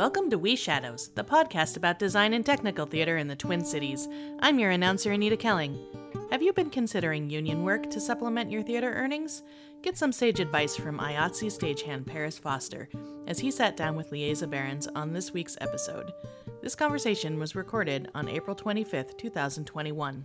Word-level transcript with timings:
Welcome 0.00 0.30
to 0.30 0.38
We 0.38 0.56
Shadows, 0.56 1.10
the 1.14 1.22
podcast 1.22 1.76
about 1.76 1.98
design 1.98 2.32
and 2.32 2.46
technical 2.46 2.86
theater 2.86 3.18
in 3.18 3.28
the 3.28 3.36
Twin 3.36 3.62
Cities. 3.62 4.08
I'm 4.38 4.58
your 4.58 4.70
announcer, 4.70 5.12
Anita 5.12 5.36
Kelling. 5.36 5.78
Have 6.30 6.40
you 6.40 6.54
been 6.54 6.70
considering 6.70 7.28
union 7.28 7.64
work 7.64 7.90
to 7.90 8.00
supplement 8.00 8.50
your 8.50 8.62
theater 8.62 8.94
earnings? 8.94 9.42
Get 9.82 9.98
some 9.98 10.10
sage 10.10 10.40
advice 10.40 10.74
from 10.74 10.98
IATSE 10.98 11.52
stagehand 11.52 12.06
Paris 12.06 12.38
Foster 12.38 12.88
as 13.26 13.38
he 13.38 13.50
sat 13.50 13.76
down 13.76 13.94
with 13.94 14.10
Lieza 14.10 14.46
Behrens 14.46 14.86
on 14.86 15.12
this 15.12 15.34
week's 15.34 15.58
episode. 15.60 16.14
This 16.62 16.74
conversation 16.74 17.38
was 17.38 17.54
recorded 17.54 18.08
on 18.14 18.26
April 18.26 18.56
25th, 18.56 19.18
2021. 19.18 20.24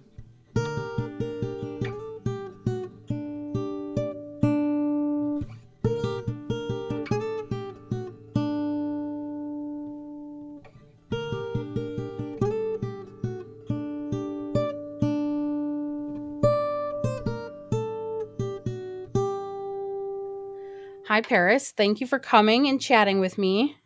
Hi, 21.08 21.22
Paris. 21.22 21.72
Thank 21.72 22.02
you 22.02 22.08
for 22.08 22.18
coming 22.18 22.68
and 22.68 22.82
chatting 22.82 23.20
with 23.20 23.38
me. 23.38 23.78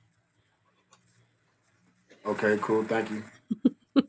Okay, 2.25 2.57
cool. 2.61 2.85
Thank 2.85 3.11
you. 3.11 3.23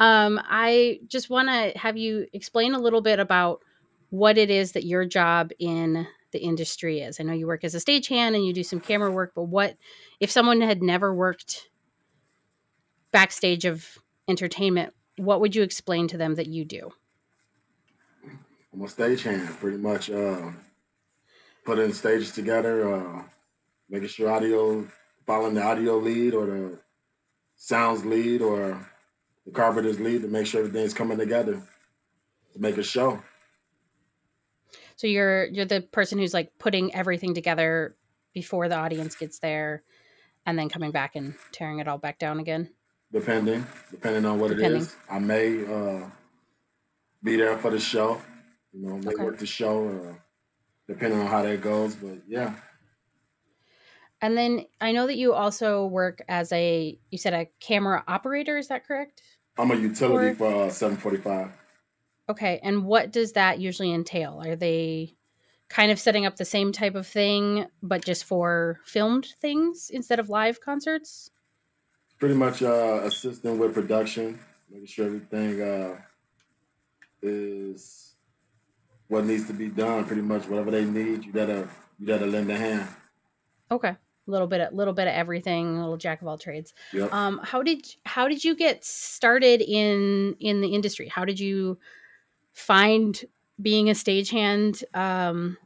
um, 0.00 0.40
I 0.44 1.00
just 1.08 1.28
want 1.28 1.48
to 1.48 1.78
have 1.78 1.98
you 1.98 2.26
explain 2.32 2.74
a 2.74 2.78
little 2.78 3.02
bit 3.02 3.18
about 3.18 3.60
what 4.08 4.38
it 4.38 4.48
is 4.48 4.72
that 4.72 4.84
your 4.84 5.04
job 5.04 5.50
in 5.58 6.06
the 6.32 6.38
industry 6.38 7.00
is. 7.00 7.20
I 7.20 7.24
know 7.24 7.34
you 7.34 7.46
work 7.46 7.64
as 7.64 7.74
a 7.74 7.78
stagehand 7.78 8.34
and 8.34 8.46
you 8.46 8.54
do 8.54 8.62
some 8.62 8.80
camera 8.80 9.10
work, 9.10 9.32
but 9.34 9.44
what 9.44 9.76
if 10.18 10.30
someone 10.30 10.62
had 10.62 10.82
never 10.82 11.14
worked 11.14 11.68
backstage 13.12 13.66
of 13.66 13.98
entertainment? 14.26 14.94
What 15.18 15.42
would 15.42 15.54
you 15.54 15.62
explain 15.62 16.08
to 16.08 16.16
them 16.16 16.36
that 16.36 16.46
you 16.46 16.64
do? 16.64 16.92
I'm 18.72 18.80
a 18.80 18.86
stagehand, 18.86 19.58
pretty 19.58 19.76
much. 19.76 20.08
Uh, 20.08 20.52
putting 21.64 21.92
stages 21.92 22.32
together, 22.32 22.92
uh, 22.92 23.22
making 23.88 24.08
sure 24.08 24.30
audio, 24.30 24.86
following 25.26 25.54
the 25.54 25.62
audio 25.62 25.96
lead 25.98 26.34
or 26.34 26.46
the 26.46 26.80
sounds 27.56 28.04
lead 28.04 28.42
or 28.42 28.88
the 29.46 29.52
carpenter's 29.52 30.00
lead 30.00 30.22
to 30.22 30.28
make 30.28 30.46
sure 30.46 30.60
everything's 30.64 30.94
coming 30.94 31.18
together 31.18 31.62
to 32.52 32.60
make 32.60 32.76
a 32.76 32.82
show. 32.82 33.22
So 34.96 35.06
you're 35.06 35.46
you're 35.46 35.64
the 35.64 35.80
person 35.80 36.18
who's 36.18 36.34
like 36.34 36.52
putting 36.58 36.94
everything 36.94 37.34
together 37.34 37.94
before 38.34 38.68
the 38.68 38.76
audience 38.76 39.16
gets 39.16 39.38
there, 39.40 39.82
and 40.46 40.58
then 40.58 40.68
coming 40.68 40.90
back 40.90 41.16
and 41.16 41.34
tearing 41.50 41.80
it 41.80 41.88
all 41.88 41.98
back 41.98 42.18
down 42.18 42.38
again. 42.38 42.70
Depending, 43.12 43.66
depending 43.90 44.24
on 44.24 44.38
what 44.38 44.48
depending. 44.48 44.82
it 44.82 44.84
is, 44.84 44.96
I 45.10 45.18
may 45.18 45.64
uh, 45.66 46.06
be 47.22 47.36
there 47.36 47.58
for 47.58 47.70
the 47.70 47.80
show. 47.80 48.20
You 48.72 48.88
know, 48.88 48.96
may 48.98 49.12
okay. 49.12 49.24
work 49.24 49.38
the 49.38 49.46
show. 49.46 49.88
Uh, 49.88 50.14
depending 50.88 51.20
on 51.20 51.26
how 51.26 51.42
that 51.42 51.60
goes. 51.60 51.94
But 51.94 52.18
yeah. 52.26 52.54
And 54.20 54.36
then 54.36 54.66
I 54.80 54.92
know 54.92 55.06
that 55.06 55.16
you 55.16 55.32
also 55.32 55.86
work 55.86 56.22
as 56.28 56.52
a 56.52 56.96
you 57.10 57.18
said 57.18 57.34
a 57.34 57.46
camera 57.60 58.04
operator. 58.06 58.56
Is 58.56 58.68
that 58.68 58.86
correct? 58.86 59.22
I'm 59.58 59.70
a 59.70 59.74
utility 59.74 60.28
or... 60.28 60.34
for 60.34 60.64
uh, 60.64 60.70
745. 60.70 61.52
Okay, 62.28 62.60
and 62.62 62.86
what 62.86 63.12
does 63.12 63.32
that 63.32 63.58
usually 63.58 63.92
entail? 63.92 64.40
Are 64.44 64.56
they 64.56 65.14
kind 65.68 65.90
of 65.90 65.98
setting 65.98 66.24
up 66.24 66.36
the 66.36 66.44
same 66.44 66.70
type 66.70 66.94
of 66.94 67.06
thing, 67.06 67.66
but 67.82 68.04
just 68.04 68.24
for 68.24 68.78
filmed 68.84 69.26
things 69.40 69.90
instead 69.92 70.18
of 70.18 70.28
live 70.28 70.60
concerts? 70.60 71.30
Pretty 72.18 72.34
much 72.34 72.62
uh, 72.62 73.00
assisting 73.02 73.58
with 73.58 73.74
production, 73.74 74.38
making 74.70 74.86
sure 74.86 75.06
everything 75.06 75.60
uh, 75.60 75.96
is 77.20 78.11
what 79.12 79.26
needs 79.26 79.46
to 79.46 79.52
be 79.52 79.68
done. 79.68 80.06
Pretty 80.06 80.22
much 80.22 80.48
whatever 80.48 80.70
they 80.70 80.86
need, 80.86 81.24
you 81.24 81.32
gotta 81.32 81.68
you 81.98 82.06
gotta 82.06 82.24
lend 82.24 82.50
a 82.50 82.56
hand. 82.56 82.88
Okay, 83.70 83.90
a 83.90 83.96
little 84.26 84.46
bit, 84.46 84.72
a 84.72 84.74
little 84.74 84.94
bit 84.94 85.06
of 85.06 85.12
everything, 85.12 85.76
a 85.76 85.80
little 85.80 85.98
jack 85.98 86.22
of 86.22 86.28
all 86.28 86.38
trades. 86.38 86.72
Yep. 86.94 87.12
Um, 87.12 87.38
how 87.44 87.62
did 87.62 87.86
how 88.06 88.26
did 88.26 88.42
you 88.42 88.56
get 88.56 88.82
started 88.86 89.60
in 89.60 90.34
in 90.40 90.62
the 90.62 90.68
industry? 90.68 91.08
How 91.08 91.26
did 91.26 91.38
you 91.38 91.78
find 92.54 93.22
being 93.60 93.90
a 93.90 93.92
stagehand 93.92 94.82
um, 94.94 95.58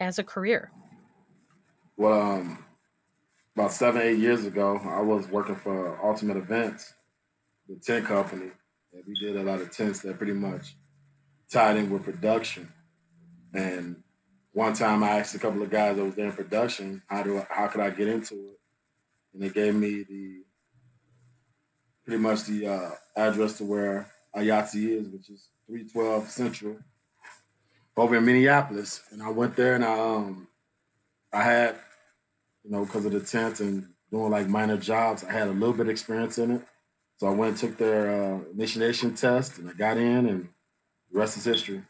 as 0.00 0.20
a 0.20 0.24
career? 0.24 0.70
Well, 1.96 2.20
um, 2.20 2.64
about 3.56 3.72
seven, 3.72 4.02
eight 4.02 4.18
years 4.18 4.46
ago, 4.46 4.80
I 4.84 5.00
was 5.00 5.26
working 5.26 5.56
for 5.56 5.98
Ultimate 6.06 6.36
Events, 6.36 6.94
the 7.68 7.74
tent 7.74 8.06
company. 8.06 8.52
And 8.92 9.02
we 9.06 9.14
did 9.18 9.36
a 9.36 9.42
lot 9.42 9.60
of 9.60 9.72
tents 9.72 9.98
that 10.02 10.16
pretty 10.16 10.32
much 10.32 10.74
tied 11.50 11.76
in 11.76 11.90
with 11.90 12.04
production. 12.04 12.68
And 13.54 14.02
one 14.52 14.74
time 14.74 15.02
I 15.02 15.20
asked 15.20 15.34
a 15.34 15.38
couple 15.38 15.62
of 15.62 15.70
guys 15.70 15.96
that 15.96 16.04
was 16.04 16.14
there 16.14 16.26
in 16.26 16.32
production, 16.32 17.02
how 17.08 17.22
do 17.22 17.38
I, 17.38 17.46
how 17.48 17.68
could 17.68 17.80
I 17.80 17.90
get 17.90 18.08
into 18.08 18.34
it? 18.34 18.58
And 19.32 19.42
they 19.42 19.50
gave 19.50 19.74
me 19.74 20.04
the 20.08 20.42
pretty 22.04 22.22
much 22.22 22.44
the 22.44 22.66
uh, 22.66 22.90
address 23.16 23.58
to 23.58 23.64
where 23.64 24.10
IATSE 24.34 24.74
is, 24.74 25.08
which 25.08 25.30
is 25.30 25.48
312 25.66 26.30
Central, 26.30 26.78
over 27.96 28.16
in 28.16 28.24
Minneapolis. 28.24 29.02
And 29.10 29.22
I 29.22 29.30
went 29.30 29.56
there 29.56 29.74
and 29.74 29.84
I 29.84 29.98
um 29.98 30.48
I 31.32 31.42
had, 31.42 31.76
you 32.64 32.70
know, 32.70 32.84
because 32.84 33.04
of 33.04 33.12
the 33.12 33.20
tent 33.20 33.60
and 33.60 33.86
doing 34.10 34.30
like 34.30 34.48
minor 34.48 34.78
jobs, 34.78 35.24
I 35.24 35.32
had 35.32 35.48
a 35.48 35.52
little 35.52 35.74
bit 35.74 35.86
of 35.86 35.90
experience 35.90 36.38
in 36.38 36.52
it. 36.52 36.62
So 37.18 37.26
I 37.26 37.30
went 37.30 37.50
and 37.50 37.58
took 37.58 37.76
their 37.78 38.10
uh, 38.10 38.40
initiation 38.54 39.14
test 39.14 39.58
and 39.58 39.68
I 39.68 39.72
got 39.74 39.98
in 39.98 40.26
and 40.26 40.48
the 41.12 41.18
rest 41.18 41.36
is 41.36 41.44
history. 41.44 41.82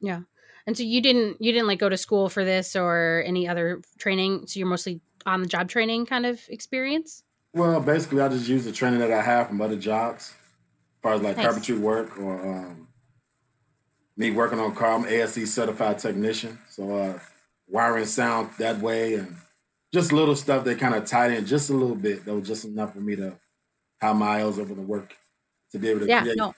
Yeah. 0.00 0.20
And 0.66 0.76
so 0.76 0.82
you 0.82 1.00
didn't 1.00 1.40
you 1.40 1.52
didn't 1.52 1.68
like 1.68 1.78
go 1.78 1.88
to 1.88 1.96
school 1.96 2.28
for 2.28 2.44
this 2.44 2.74
or 2.74 3.22
any 3.26 3.48
other 3.48 3.80
training. 3.98 4.46
So 4.46 4.58
you're 4.58 4.68
mostly 4.68 5.00
on 5.24 5.40
the 5.40 5.48
job 5.48 5.68
training 5.68 6.06
kind 6.06 6.26
of 6.26 6.40
experience. 6.48 7.22
Well, 7.52 7.80
basically, 7.80 8.20
I 8.20 8.28
just 8.28 8.48
use 8.48 8.64
the 8.64 8.72
training 8.72 9.00
that 9.00 9.12
I 9.12 9.22
have 9.22 9.48
from 9.48 9.60
other 9.60 9.76
jobs, 9.76 10.34
as 10.34 11.00
far 11.02 11.14
as 11.14 11.22
like 11.22 11.36
nice. 11.36 11.46
carpentry 11.46 11.78
work 11.78 12.18
or 12.18 12.46
um, 12.46 12.88
me 14.16 14.30
working 14.30 14.58
on 14.58 14.74
car. 14.74 14.92
I'm 14.94 15.06
ASE 15.06 15.52
certified 15.52 15.98
technician, 15.98 16.58
so 16.68 16.96
uh, 16.96 17.18
wiring 17.68 18.04
sound 18.04 18.50
that 18.58 18.80
way 18.80 19.14
and 19.14 19.36
just 19.94 20.12
little 20.12 20.36
stuff 20.36 20.64
that 20.64 20.78
kind 20.78 20.94
of 20.94 21.06
tied 21.06 21.32
in 21.32 21.46
just 21.46 21.70
a 21.70 21.74
little 21.74 21.96
bit. 21.96 22.24
That 22.24 22.34
was 22.34 22.46
just 22.46 22.64
enough 22.64 22.92
for 22.92 23.00
me 23.00 23.16
to 23.16 23.34
have 24.00 24.16
my 24.16 24.42
eyes 24.42 24.58
open 24.58 24.76
to 24.76 24.82
work 24.82 25.14
to 25.72 25.78
be 25.78 25.88
able 25.88 26.00
to 26.00 26.06
yeah, 26.08 26.22
create 26.22 26.36
no 26.36 26.54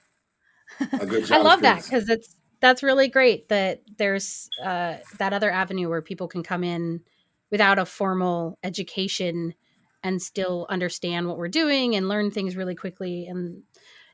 I 0.80 1.38
love 1.38 1.62
that 1.62 1.82
because 1.84 2.08
it's 2.08 2.34
that's 2.60 2.82
really 2.82 3.08
great 3.08 3.48
that 3.48 3.80
there's 3.98 4.48
uh, 4.62 4.96
that 5.18 5.32
other 5.32 5.50
avenue 5.50 5.88
where 5.88 6.02
people 6.02 6.28
can 6.28 6.42
come 6.42 6.64
in 6.64 7.00
without 7.50 7.78
a 7.78 7.86
formal 7.86 8.58
education 8.62 9.54
and 10.02 10.20
still 10.20 10.66
understand 10.68 11.26
what 11.26 11.38
we're 11.38 11.48
doing 11.48 11.96
and 11.96 12.08
learn 12.08 12.30
things 12.30 12.56
really 12.56 12.74
quickly. 12.74 13.26
And 13.26 13.62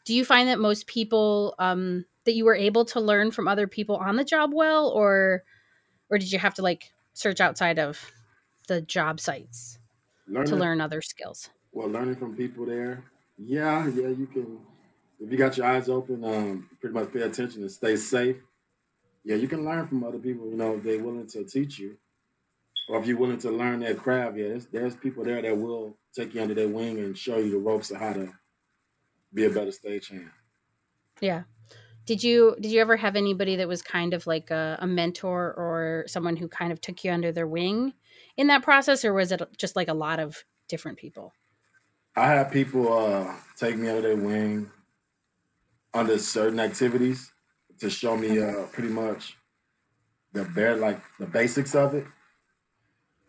do 0.04 0.15
you 0.15 0.25
find 0.25 0.48
that 0.48 0.59
most 0.59 0.87
people 0.87 1.54
um, 1.59 2.04
that 2.25 2.34
you 2.34 2.44
were 2.44 2.54
able 2.54 2.84
to 2.86 3.00
learn 3.00 3.31
from 3.31 3.48
other 3.48 3.66
people 3.66 3.97
on 3.97 4.16
the 4.16 4.25
job 4.25 4.53
well, 4.53 4.88
or 4.88 5.42
or 6.10 6.19
did 6.19 6.31
you 6.32 6.38
have 6.38 6.54
to 6.54 6.62
like 6.62 6.91
search 7.15 7.41
outside 7.41 7.78
of 7.78 8.10
the 8.69 8.81
job 8.81 9.21
sites 9.21 9.78
learning, 10.28 10.50
to 10.50 10.56
learn 10.56 10.81
other 10.81 11.03
skills? 11.03 11.48
Well, 11.72 11.88
learning 11.88 12.16
from 12.16 12.36
people 12.36 12.66
there, 12.66 13.04
yeah, 13.38 13.86
yeah, 13.88 14.09
you 14.09 14.26
can 14.26 14.59
if 15.25 15.33
you 15.33 15.39
got 15.39 15.57
your 15.57 15.67
eyes 15.67 15.89
open, 15.89 16.25
um, 16.25 16.69
pretty 16.81 16.95
much 16.95 17.12
pay 17.12 17.21
attention 17.21 17.62
and 17.62 17.71
stay 17.71 17.97
safe. 17.97 18.37
Yeah, 19.25 19.37
you 19.37 19.49
can 19.49 19.65
learn 19.65 19.87
from 19.87 20.05
other 20.05 20.19
people. 20.19 20.51
You 20.51 20.57
know, 20.57 20.75
if 20.75 20.83
they're 20.83 21.03
willing 21.03 21.27
to 21.29 21.45
teach 21.45 21.78
you, 21.78 21.97
or 22.89 23.01
if 23.01 23.07
you're 23.07 23.16
willing 23.16 23.39
to 23.39 23.51
learn 23.51 23.81
their 23.81 23.95
craft. 23.95 24.37
Yeah, 24.37 24.48
there's, 24.48 24.66
there's 24.66 24.97
people 24.97 25.25
there 25.25 25.41
that 25.41 25.57
will 25.57 25.97
take 26.15 26.34
you 26.34 26.43
under 26.43 26.54
their 26.54 26.69
wing 26.69 26.98
and 26.98 27.16
show 27.16 27.39
you 27.39 27.51
the 27.51 27.59
ropes 27.59 27.91
of 27.91 27.98
how 27.98 28.13
to 28.13 28.28
be 29.33 29.45
a 29.45 29.51
better 29.51 29.71
stagehand. 29.71 30.31
Yeah. 31.21 31.45
Did 32.07 32.22
you 32.22 32.54
did 32.60 32.71
you 32.71 32.83
ever 32.83 32.98
have 32.98 33.16
anybody 33.16 33.57
that 33.57 33.66
was 33.66 33.81
kind 33.81 34.13
of 34.13 34.27
like 34.27 34.51
a, 34.51 34.77
a 34.81 34.87
mentor 34.87 35.54
or 35.57 36.04
someone 36.07 36.37
who 36.37 36.48
kind 36.48 36.71
of 36.71 36.81
took 36.83 37.03
you 37.03 37.10
under 37.10 37.33
their 37.33 37.47
wing 37.47 37.95
in 38.37 38.48
that 38.48 38.63
process, 38.63 39.07
or 39.07 39.15
was 39.15 39.33
it 39.33 39.41
just 39.57 39.75
like 39.75 39.89
a 39.89 39.95
lot 39.95 40.21
of 40.21 40.45
different 40.69 40.98
people? 40.98 41.33
I 42.15 42.27
had 42.27 42.53
people 42.53 42.93
uh, 42.93 43.34
take 43.57 43.77
me 43.77 43.89
under 43.89 44.03
their 44.03 44.16
wing 44.16 44.71
under 45.95 46.19
certain 46.19 46.61
activities 46.61 47.31
to 47.81 47.89
show 47.89 48.17
me 48.17 48.43
uh, 48.43 48.67
pretty 48.73 48.91
much 48.91 49.37
the 50.33 50.45
bare 50.45 50.77
like 50.77 51.01
the 51.19 51.27
basics 51.27 51.75
of 51.75 51.95
it, 51.95 52.07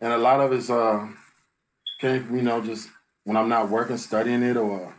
and 0.00 0.12
a 0.12 0.18
lot 0.18 0.40
of 0.40 0.52
it's 0.52 0.68
uh 0.68 1.08
came 2.00 2.24
from 2.24 2.36
you 2.36 2.42
know 2.42 2.60
just 2.60 2.90
when 3.24 3.36
I'm 3.36 3.48
not 3.48 3.70
working 3.70 3.96
studying 3.96 4.42
it 4.42 4.56
or 4.56 4.94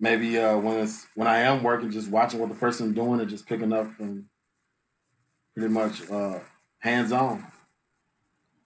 maybe 0.00 0.38
uh, 0.38 0.56
when 0.58 0.78
it's 0.78 1.06
when 1.14 1.28
I 1.28 1.38
am 1.38 1.62
working 1.62 1.90
just 1.90 2.10
watching 2.10 2.40
what 2.40 2.48
the 2.48 2.54
person 2.54 2.92
doing 2.92 3.20
and 3.20 3.30
just 3.30 3.46
picking 3.46 3.72
up 3.72 3.88
and 3.98 4.24
pretty 5.54 5.72
much 5.72 6.10
uh, 6.10 6.40
hands 6.80 7.12
on. 7.12 7.46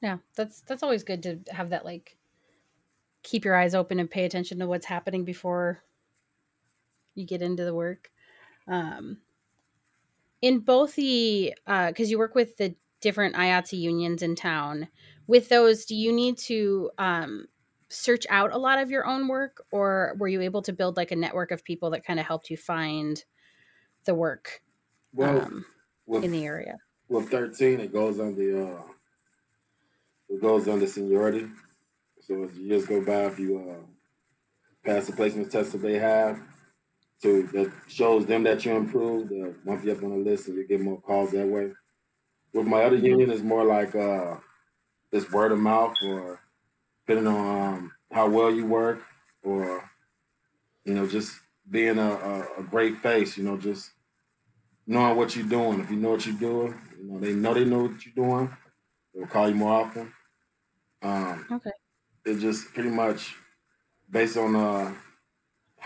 Yeah, 0.03 0.19
that's 0.37 0.63
that's 0.63 0.83
always 0.83 1.05
good 1.05 1.23
to 1.25 1.41
have 1.53 1.71
that 1.71 1.85
like 1.85 2.17
keep 3.23 3.45
your 3.45 3.57
eyes 3.57 3.75
open 3.75 3.99
and 3.99 4.11
pay 4.11 4.25
attention 4.25 4.59
to 4.59 4.67
what's 4.67 4.87
happening 4.87 5.25
before 5.25 5.83
you 7.17 7.27
get 7.27 7.43
into 7.43 7.65
the 7.65 7.75
work. 7.75 8.11
Um, 8.69 9.19
in 10.43 10.61
both 10.61 10.95
the 10.95 11.55
because 11.67 12.01
uh, 12.01 12.11
you 12.11 12.19
work 12.19 12.35
with 12.35 12.57
the 12.57 12.75
different 13.01 13.35
IATSE 13.35 13.79
unions 13.79 14.23
in 14.23 14.35
town, 14.37 14.89
with 15.27 15.49
those, 15.49 15.85
do 15.85 15.95
you 15.95 16.13
need 16.13 16.39
to 16.39 16.91
um, 16.99 17.47
search 17.89 18.27
out 18.31 18.53
a 18.53 18.59
lot 18.59 18.79
of 18.79 18.91
your 18.91 19.07
own 19.07 19.29
work, 19.29 19.63
or 19.71 20.15
were 20.19 20.29
you 20.29 20.41
able 20.41 20.63
to 20.63 20.73
build 20.73 20.97
like 20.97 21.11
a 21.11 21.17
network 21.17 21.51
of 21.51 21.65
people 21.65 21.91
that 21.91 22.05
kind 22.05 22.21
of 22.21 22.27
helped 22.27 22.51
you 22.51 22.57
find 22.57 23.25
the 24.05 24.15
work 24.15 24.61
well, 25.13 25.43
um, 25.43 25.65
with, 26.07 26.25
in 26.25 26.33
the 26.33 26.45
area? 26.45 26.77
Well, 27.09 27.23
thirteen, 27.23 27.81
it 27.81 27.93
goes 27.93 28.21
on 28.21 28.35
the 28.37 28.69
uh, 28.69 28.83
it 30.29 30.41
goes 30.41 30.69
under 30.69 30.87
seniority. 30.87 31.47
So 32.27 32.43
as 32.43 32.59
years 32.59 32.87
go 32.87 33.05
by, 33.05 33.27
if 33.27 33.39
you 33.39 33.59
uh, 33.59 33.87
pass 34.85 35.07
the 35.07 35.13
placement 35.13 35.53
test 35.53 35.73
that 35.73 35.79
they 35.79 35.99
have, 35.99 36.41
so 37.19 37.43
that 37.43 37.73
shows 37.89 38.27
them 38.27 38.43
that 38.45 38.65
you 38.65 38.77
improved, 38.77 39.31
they'll 39.31 39.55
bump 39.65 39.85
you 39.85 39.93
up 39.93 40.03
on 40.03 40.11
the 40.11 40.17
list 40.17 40.49
and 40.49 40.57
you 40.57 40.67
get 40.67 40.81
more 40.81 41.01
calls 41.01 41.33
that 41.33 41.47
way. 41.47 41.73
With 42.53 42.67
my 42.67 42.85
other 42.85 42.97
union, 42.97 43.31
it's 43.31 43.43
more 43.43 43.65
like 43.65 43.95
uh, 43.95 44.37
this 45.11 45.31
word 45.31 45.53
of 45.53 45.59
mouth 45.59 45.95
or 46.05 46.41
depending 47.07 47.33
on 47.33 47.75
um, 47.75 47.93
how 48.13 48.29
well 48.29 48.51
you 48.51 48.67
work 48.67 49.03
or, 49.43 49.89
you 50.85 50.95
know, 50.95 51.07
just 51.07 51.33
being 51.71 51.99
a, 51.99 52.11
a, 52.11 52.61
a, 52.61 52.63
great 52.63 52.99
face, 52.99 53.37
you 53.37 53.45
know, 53.45 53.57
just 53.57 53.91
knowing 54.87 55.17
what 55.17 55.35
you're 55.35 55.47
doing. 55.47 55.81
If 55.81 55.91
you 55.91 55.97
know 55.97 56.11
what 56.11 56.27
you're 56.27 56.37
doing, 56.37 56.75
you 56.99 57.09
know, 57.09 57.19
they 57.19 57.33
know 57.33 57.55
they 57.55 57.65
know 57.65 57.83
what 57.83 58.05
you're 58.05 58.15
doing, 58.15 58.57
they'll 59.15 59.27
call 59.27 59.49
you 59.49 59.55
more 59.55 59.85
often. 59.85 60.13
Um, 61.03 61.47
okay. 61.51 61.71
It's 62.25 62.41
just 62.41 62.73
pretty 62.75 62.91
much 62.91 63.35
based 64.11 64.37
on 64.37 64.55
uh, 64.55 64.95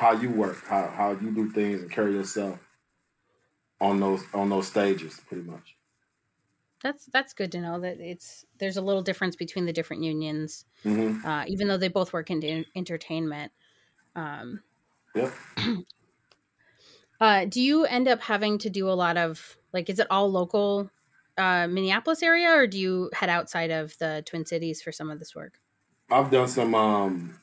how 0.00 0.12
you 0.12 0.30
work, 0.30 0.64
how, 0.66 0.88
how 0.88 1.10
you 1.10 1.30
do 1.30 1.50
things 1.50 1.82
and 1.82 1.90
carry 1.90 2.14
yourself 2.14 2.66
on 3.82 4.00
those 4.00 4.22
on 4.32 4.48
those 4.48 4.66
stages, 4.66 5.20
pretty 5.28 5.42
much. 5.42 5.76
That's 6.82 7.04
that's 7.12 7.34
good 7.34 7.52
to 7.52 7.60
know 7.60 7.78
that 7.80 8.00
it's 8.00 8.46
there's 8.58 8.78
a 8.78 8.82
little 8.82 9.02
difference 9.02 9.36
between 9.36 9.66
the 9.66 9.74
different 9.74 10.02
unions, 10.02 10.64
mm-hmm. 10.86 11.26
uh, 11.26 11.44
even 11.46 11.68
though 11.68 11.76
they 11.76 11.88
both 11.88 12.14
work 12.14 12.30
in 12.30 12.64
entertainment. 12.74 13.52
Um, 14.16 14.60
yep. 15.14 15.34
uh, 17.20 17.44
do 17.44 17.60
you 17.60 17.84
end 17.84 18.08
up 18.08 18.22
having 18.22 18.56
to 18.58 18.70
do 18.70 18.88
a 18.88 18.96
lot 18.96 19.18
of 19.18 19.56
like? 19.74 19.90
Is 19.90 19.98
it 19.98 20.06
all 20.08 20.32
local 20.32 20.90
uh, 21.36 21.66
Minneapolis 21.66 22.22
area, 22.22 22.48
or 22.54 22.66
do 22.66 22.78
you 22.78 23.10
head 23.12 23.28
outside 23.28 23.70
of 23.70 23.98
the 23.98 24.22
Twin 24.26 24.46
Cities 24.46 24.80
for 24.80 24.92
some 24.92 25.10
of 25.10 25.18
this 25.18 25.34
work? 25.34 25.58
I've 26.10 26.30
done 26.30 26.48
some 26.48 26.74
um, 26.74 27.38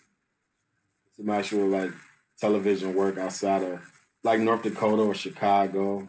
some 1.16 1.30
actual 1.30 1.68
like 1.68 1.92
television 2.40 2.94
work 2.96 3.18
outside 3.18 3.64
of 3.64 3.82
like 4.24 4.40
North 4.40 4.64
Dakota 4.64 5.04
or 5.04 5.16
Chicago. 5.16 6.08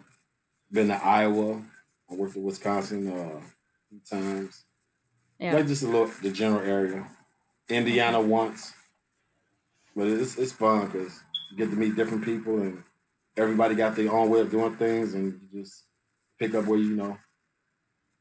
Been 0.71 0.89
to 0.89 1.03
Iowa. 1.03 1.63
I 2.11 2.15
worked 2.15 2.37
in 2.37 2.43
Wisconsin 2.43 3.09
uh, 3.09 3.39
a 3.39 3.43
few 3.89 4.01
times. 4.11 4.65
Yeah. 5.39 5.55
Like 5.55 5.67
just 5.67 5.83
a 5.83 5.87
little 5.87 6.11
the 6.23 6.31
general 6.31 6.63
area. 6.63 7.07
Indiana 7.69 8.21
once. 8.21 8.75
But 9.97 10.09
it's 10.09 10.37
it's 10.37 10.53
fun 10.53 10.87
because 10.87 11.21
you 11.51 11.57
get 11.57 11.71
to 11.71 11.77
meet 11.77 11.97
different 11.97 12.25
people 12.25 12.61
and 12.61 12.83
everybody 13.37 13.75
got 13.75 13.97
their 13.97 14.13
own 14.13 14.31
way 14.31 14.41
of 14.41 14.51
doing 14.51 14.77
things 14.77 15.15
and 15.15 15.41
you 15.53 15.63
just 15.63 15.85
pick 16.39 16.55
up 16.55 16.67
where 16.67 16.79
you 16.79 16.95
know. 16.95 17.17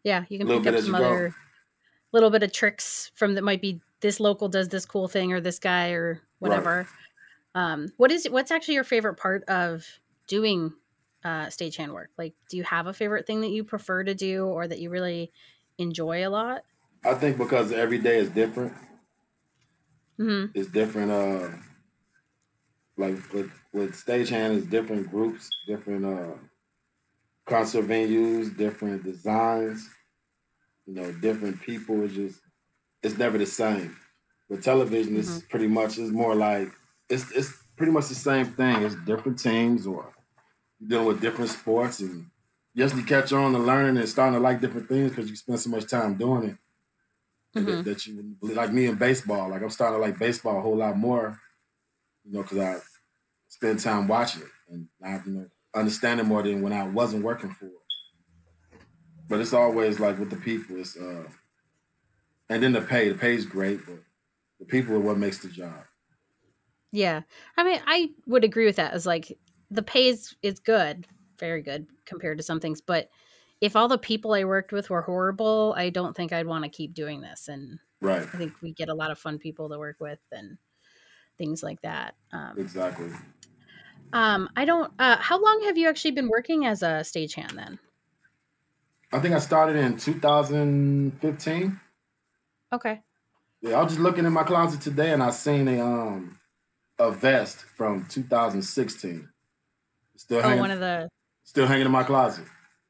Yeah, 0.04 0.26
you 0.30 0.38
can 0.38 0.48
pick 0.48 0.74
up 0.74 0.80
some 0.82 0.96
other 0.96 1.30
go. 1.30 1.36
little 2.14 2.30
bit 2.30 2.44
of 2.44 2.52
tricks 2.52 3.12
from 3.16 3.36
that 3.36 3.44
might 3.44 3.62
be 3.62 3.82
this 4.00 4.20
local 4.20 4.48
does 4.48 4.70
this 4.70 4.86
cool 4.86 5.08
thing 5.08 5.34
or 5.34 5.42
this 5.42 5.60
guy 5.60 5.90
or 5.90 6.22
whatever. 6.40 6.78
Right. 6.78 6.88
Um, 7.58 7.92
what 7.98 8.12
is 8.12 8.28
what's 8.30 8.52
actually 8.52 8.76
your 8.76 8.84
favorite 8.84 9.16
part 9.16 9.44
of 9.46 9.84
doing 10.28 10.74
uh, 11.26 11.48
stagehand 11.48 11.92
work? 11.92 12.12
Like, 12.16 12.36
do 12.52 12.58
you 12.58 12.64
have 12.64 12.86
a 12.86 12.94
favorite 12.94 13.26
thing 13.26 13.42
that 13.42 13.50
you 13.50 13.64
prefer 13.64 14.04
to 14.04 14.14
do 14.14 14.46
or 14.46 14.68
that 14.68 14.78
you 14.78 14.92
really 14.92 15.32
enjoy 15.80 16.26
a 16.26 16.30
lot? 16.30 16.62
I 17.04 17.16
think 17.16 17.40
because 17.40 17.72
every 17.72 17.98
day 17.98 18.20
is 18.20 18.30
different. 18.30 18.74
Mm-hmm. 20.20 20.52
It's 20.54 20.70
different. 20.70 21.12
Uh, 21.12 21.58
like 22.96 23.16
with 23.34 23.52
with 23.74 23.94
stagehand, 23.94 24.58
is 24.58 24.66
different 24.68 25.10
groups, 25.10 25.50
different 25.66 26.06
uh, 26.06 26.36
concert 27.48 27.86
venues, 27.86 28.56
different 28.56 29.04
designs. 29.04 29.90
You 30.86 30.94
know, 30.94 31.12
different 31.12 31.60
people. 31.62 32.04
It's 32.04 32.14
just 32.14 32.40
it's 33.02 33.18
never 33.18 33.40
the 33.40 33.48
same. 33.48 33.98
With 34.48 34.64
television, 34.64 35.14
mm-hmm. 35.14 35.38
it's 35.38 35.42
pretty 35.48 35.68
much 35.68 35.98
it's 35.98 36.12
more 36.12 36.36
like 36.36 36.70
it's 37.10 37.32
it's 37.32 37.54
pretty 37.76 37.92
much 37.92 38.08
the 38.08 38.16
same 38.16 38.46
thing. 38.46 38.84
It's 38.84 38.96
different 38.96 39.40
teams 39.40 39.86
or 39.88 40.14
dealing 40.86 41.08
with 41.08 41.22
different 41.22 41.50
sports 41.50 42.00
and 42.00 42.28
yes, 42.74 42.94
you 42.94 43.04
catch 43.04 43.34
on 43.34 43.54
to 43.54 43.60
learning 43.60 43.98
and 43.98 44.08
starting 44.08 44.36
to 44.36 44.40
like 44.40 44.62
different 44.62 44.88
things 44.88 45.10
because 45.10 45.30
you 45.30 45.36
spend 45.36 45.60
so 45.60 45.70
much 45.70 45.88
time 45.88 46.16
doing 46.16 46.50
it. 46.50 46.58
Mm-hmm. 47.58 47.66
That, 47.66 47.86
that, 47.86 48.08
you 48.08 48.38
like 48.42 48.72
me 48.72 48.86
in 48.86 48.96
baseball. 48.96 49.50
Like 49.50 49.64
I'm 49.64 49.70
starting 49.70 50.00
to 50.00 50.06
like 50.06 50.20
baseball 50.20 50.60
a 50.60 50.62
whole 50.62 50.78
lot 50.78 50.96
more, 50.98 51.40
you 52.24 52.34
know, 52.34 52.44
because 52.44 52.60
I 52.60 52.78
spend 53.48 53.80
time 53.80 54.08
watching 54.08 54.44
it 54.44 54.50
and 54.70 54.88
I 55.04 55.20
you 55.26 55.34
know 55.34 55.46
understanding 55.74 56.28
more 56.28 56.44
than 56.44 56.62
when 56.62 56.74
I 56.74 56.88
wasn't 56.88 57.24
working 57.24 57.52
for 57.52 57.66
it. 57.66 57.72
But 59.30 59.40
it's 59.40 59.54
always 59.54 60.00
like 60.00 60.20
with 60.20 60.30
the 60.30 60.38
people, 60.38 60.78
it's 60.78 60.96
uh, 60.96 61.24
and 62.50 62.64
then 62.64 62.74
the 62.74 62.82
pay. 62.82 63.10
The 63.10 63.18
pay's 63.18 63.46
great, 63.46 63.80
but 63.86 64.00
the 64.60 64.66
people 64.66 64.96
are 64.96 65.00
what 65.00 65.18
makes 65.18 65.40
the 65.40 65.50
job. 65.50 65.84
Yeah. 66.92 67.22
I 67.58 67.64
mean, 67.64 67.82
I 67.86 68.10
would 68.26 68.44
agree 68.44 68.66
with 68.66 68.78
that. 68.78 68.94
As 68.94 69.06
like 69.06 69.38
the 69.70 69.84
pay 69.84 70.08
is, 70.08 70.36
is 70.42 70.60
good, 70.60 71.06
very 71.40 71.62
good 71.62 71.88
compared 72.06 72.38
to 72.38 72.44
some 72.44 72.60
things, 72.60 72.82
but 72.82 73.10
if 73.60 73.76
all 73.76 73.88
the 73.88 73.98
people 73.98 74.34
I 74.34 74.44
worked 74.44 74.72
with 74.72 74.90
were 74.90 75.02
horrible, 75.02 75.74
I 75.78 75.90
don't 75.90 76.16
think 76.16 76.32
I'd 76.32 76.46
want 76.46 76.64
to 76.64 76.70
keep 76.70 76.94
doing 76.94 77.22
this. 77.22 77.48
And 77.48 77.80
right. 78.02 78.22
I 78.22 78.38
think 78.38 78.54
we 78.62 78.72
get 78.72 78.90
a 78.90 78.94
lot 78.94 79.12
of 79.12 79.18
fun 79.18 79.40
people 79.40 79.70
to 79.70 79.80
work 79.80 79.98
with 80.00 80.20
and 80.32 80.58
things 81.38 81.64
like 81.64 81.82
that. 81.82 82.16
Um, 82.32 82.54
exactly. 82.58 83.10
Um, 84.14 84.50
I 84.56 84.66
don't. 84.66 84.92
Uh, 85.00 85.18
how 85.18 85.42
long 85.42 85.64
have 85.66 85.78
you 85.78 85.90
actually 85.90 86.12
been 86.12 86.30
working 86.30 86.66
as 86.66 86.82
a 86.82 87.02
stagehand 87.04 87.54
then? 87.54 87.80
I 89.12 89.20
think 89.20 89.34
I 89.34 89.40
started 89.40 89.76
in 89.78 89.98
2015. 89.98 91.80
Okay. 92.74 93.02
Yeah, 93.62 93.80
I 93.80 93.84
was 93.84 93.94
just 93.94 94.02
looking 94.02 94.26
in 94.26 94.34
my 94.34 94.44
closet 94.44 94.82
today 94.82 95.12
and 95.12 95.24
I 95.24 95.32
seen 95.32 95.68
a 95.68 95.82
um 95.82 96.38
a 97.00 97.12
vest 97.12 97.58
from 97.58 98.06
2016. 98.10 99.30
Still 100.16 100.38
oh, 100.38 100.42
hanging, 100.42 100.60
one 100.60 100.72
of 100.72 100.80
the 100.80 101.10
still 101.44 101.68
hanging 101.68 101.86
in 101.86 101.92
my 101.92 102.04
closet. 102.04 102.46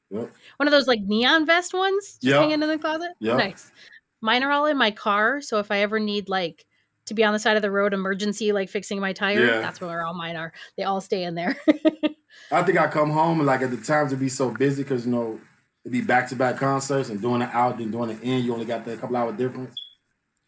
Yep. 0.09 0.31
One 0.57 0.67
of 0.67 0.71
those 0.71 0.87
like 0.87 1.01
neon 1.01 1.45
vest 1.45 1.73
ones, 1.73 2.17
just 2.21 2.35
hanging 2.35 2.61
in 2.61 2.67
the 2.67 2.77
closet. 2.77 3.11
Yeah, 3.19 3.35
nice. 3.35 3.71
Mine 4.21 4.43
are 4.43 4.51
all 4.51 4.65
in 4.65 4.77
my 4.77 4.91
car, 4.91 5.41
so 5.41 5.59
if 5.59 5.69
I 5.69 5.79
ever 5.79 5.99
need 5.99 6.29
like 6.29 6.65
to 7.05 7.13
be 7.13 7.23
on 7.23 7.33
the 7.33 7.39
side 7.39 7.55
of 7.55 7.61
the 7.61 7.71
road, 7.71 7.93
emergency, 7.93 8.51
like 8.51 8.69
fixing 8.69 8.99
my 8.99 9.13
tire, 9.13 9.45
yeah. 9.45 9.61
that's 9.61 9.81
where 9.81 10.05
all 10.05 10.13
mine 10.13 10.35
are. 10.35 10.53
They 10.77 10.83
all 10.83 11.01
stay 11.01 11.23
in 11.23 11.35
there. 11.35 11.57
I 12.51 12.63
think 12.63 12.77
I 12.77 12.87
come 12.87 13.11
home 13.11 13.39
and 13.39 13.47
like 13.47 13.61
at 13.61 13.71
the 13.71 13.77
times 13.77 14.11
it'd 14.11 14.19
be 14.19 14.29
so 14.29 14.51
busy 14.51 14.83
because 14.83 15.05
you 15.05 15.11
know 15.11 15.39
it'd 15.83 15.91
be 15.91 16.01
back 16.01 16.29
to 16.29 16.35
back 16.35 16.57
concerts 16.57 17.09
and 17.09 17.21
doing 17.21 17.41
it 17.41 17.49
out 17.53 17.79
and 17.79 17.91
doing 17.91 18.11
it 18.11 18.21
in. 18.21 18.43
You 18.43 18.53
only 18.53 18.65
got 18.65 18.85
that 18.85 18.99
couple 18.99 19.17
hour 19.17 19.33
difference. 19.33 19.75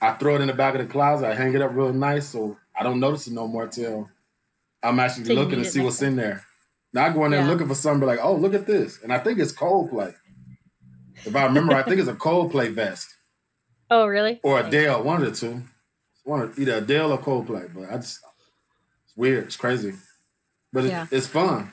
I 0.01 0.13
throw 0.13 0.36
it 0.36 0.42
in 0.42 0.48
the 0.48 0.54
back 0.54 0.75
of 0.75 0.86
the 0.86 0.92
closet. 0.92 1.28
I 1.28 1.36
hang 1.36 1.54
it 1.54 1.62
up 1.62 1.74
real 1.74 1.92
nice 1.92 2.30
so 2.30 2.58
I 2.80 2.84
don't 2.84 3.00
notice 3.00 3.28
it 3.28 3.34
no 3.34 3.48
more 3.48 3.68
till 3.68 4.10
I'm 4.82 5.00
actually 5.00 5.36
looking 5.36 5.60
to 5.60 5.66
see 5.66 5.82
what's 5.82 6.02
in 6.02 6.16
there. 6.16 6.46
Now 6.94 7.06
I 7.06 7.10
go 7.14 7.26
in 7.26 7.32
there 7.32 7.42
yeah. 7.42 7.48
looking 7.48 7.68
for 7.68 7.76
something, 7.76 8.08
like, 8.08 8.20
oh, 8.24 8.36
look 8.36 8.54
at 8.54 8.66
this, 8.66 9.04
and 9.04 9.14
I 9.14 9.20
think 9.20 9.38
it's 9.38 9.52
Coldplay. 9.52 10.16
If 11.26 11.36
I 11.36 11.46
remember, 11.46 11.74
I 11.74 11.84
think 11.84 12.00
it's 12.00 12.10
a 12.10 12.14
Coldplay 12.14 12.74
vest. 12.74 13.08
Oh, 13.92 14.06
really? 14.06 14.40
Or 14.44 14.60
Adele, 14.60 15.02
one 15.02 15.24
of 15.24 15.28
the 15.28 15.36
two. 15.36 15.64
One 16.24 16.42
of 16.42 16.60
either 16.60 16.76
Adele 16.76 17.12
or 17.12 17.18
Coldplay, 17.18 17.74
but 17.74 17.92
I 17.92 17.96
just 17.96 18.20
it's 19.06 19.18
weird, 19.18 19.46
it's 19.46 19.56
crazy, 19.56 19.94
but 20.72 20.84
yeah. 20.84 21.08
it's 21.10 21.26
fun. 21.26 21.72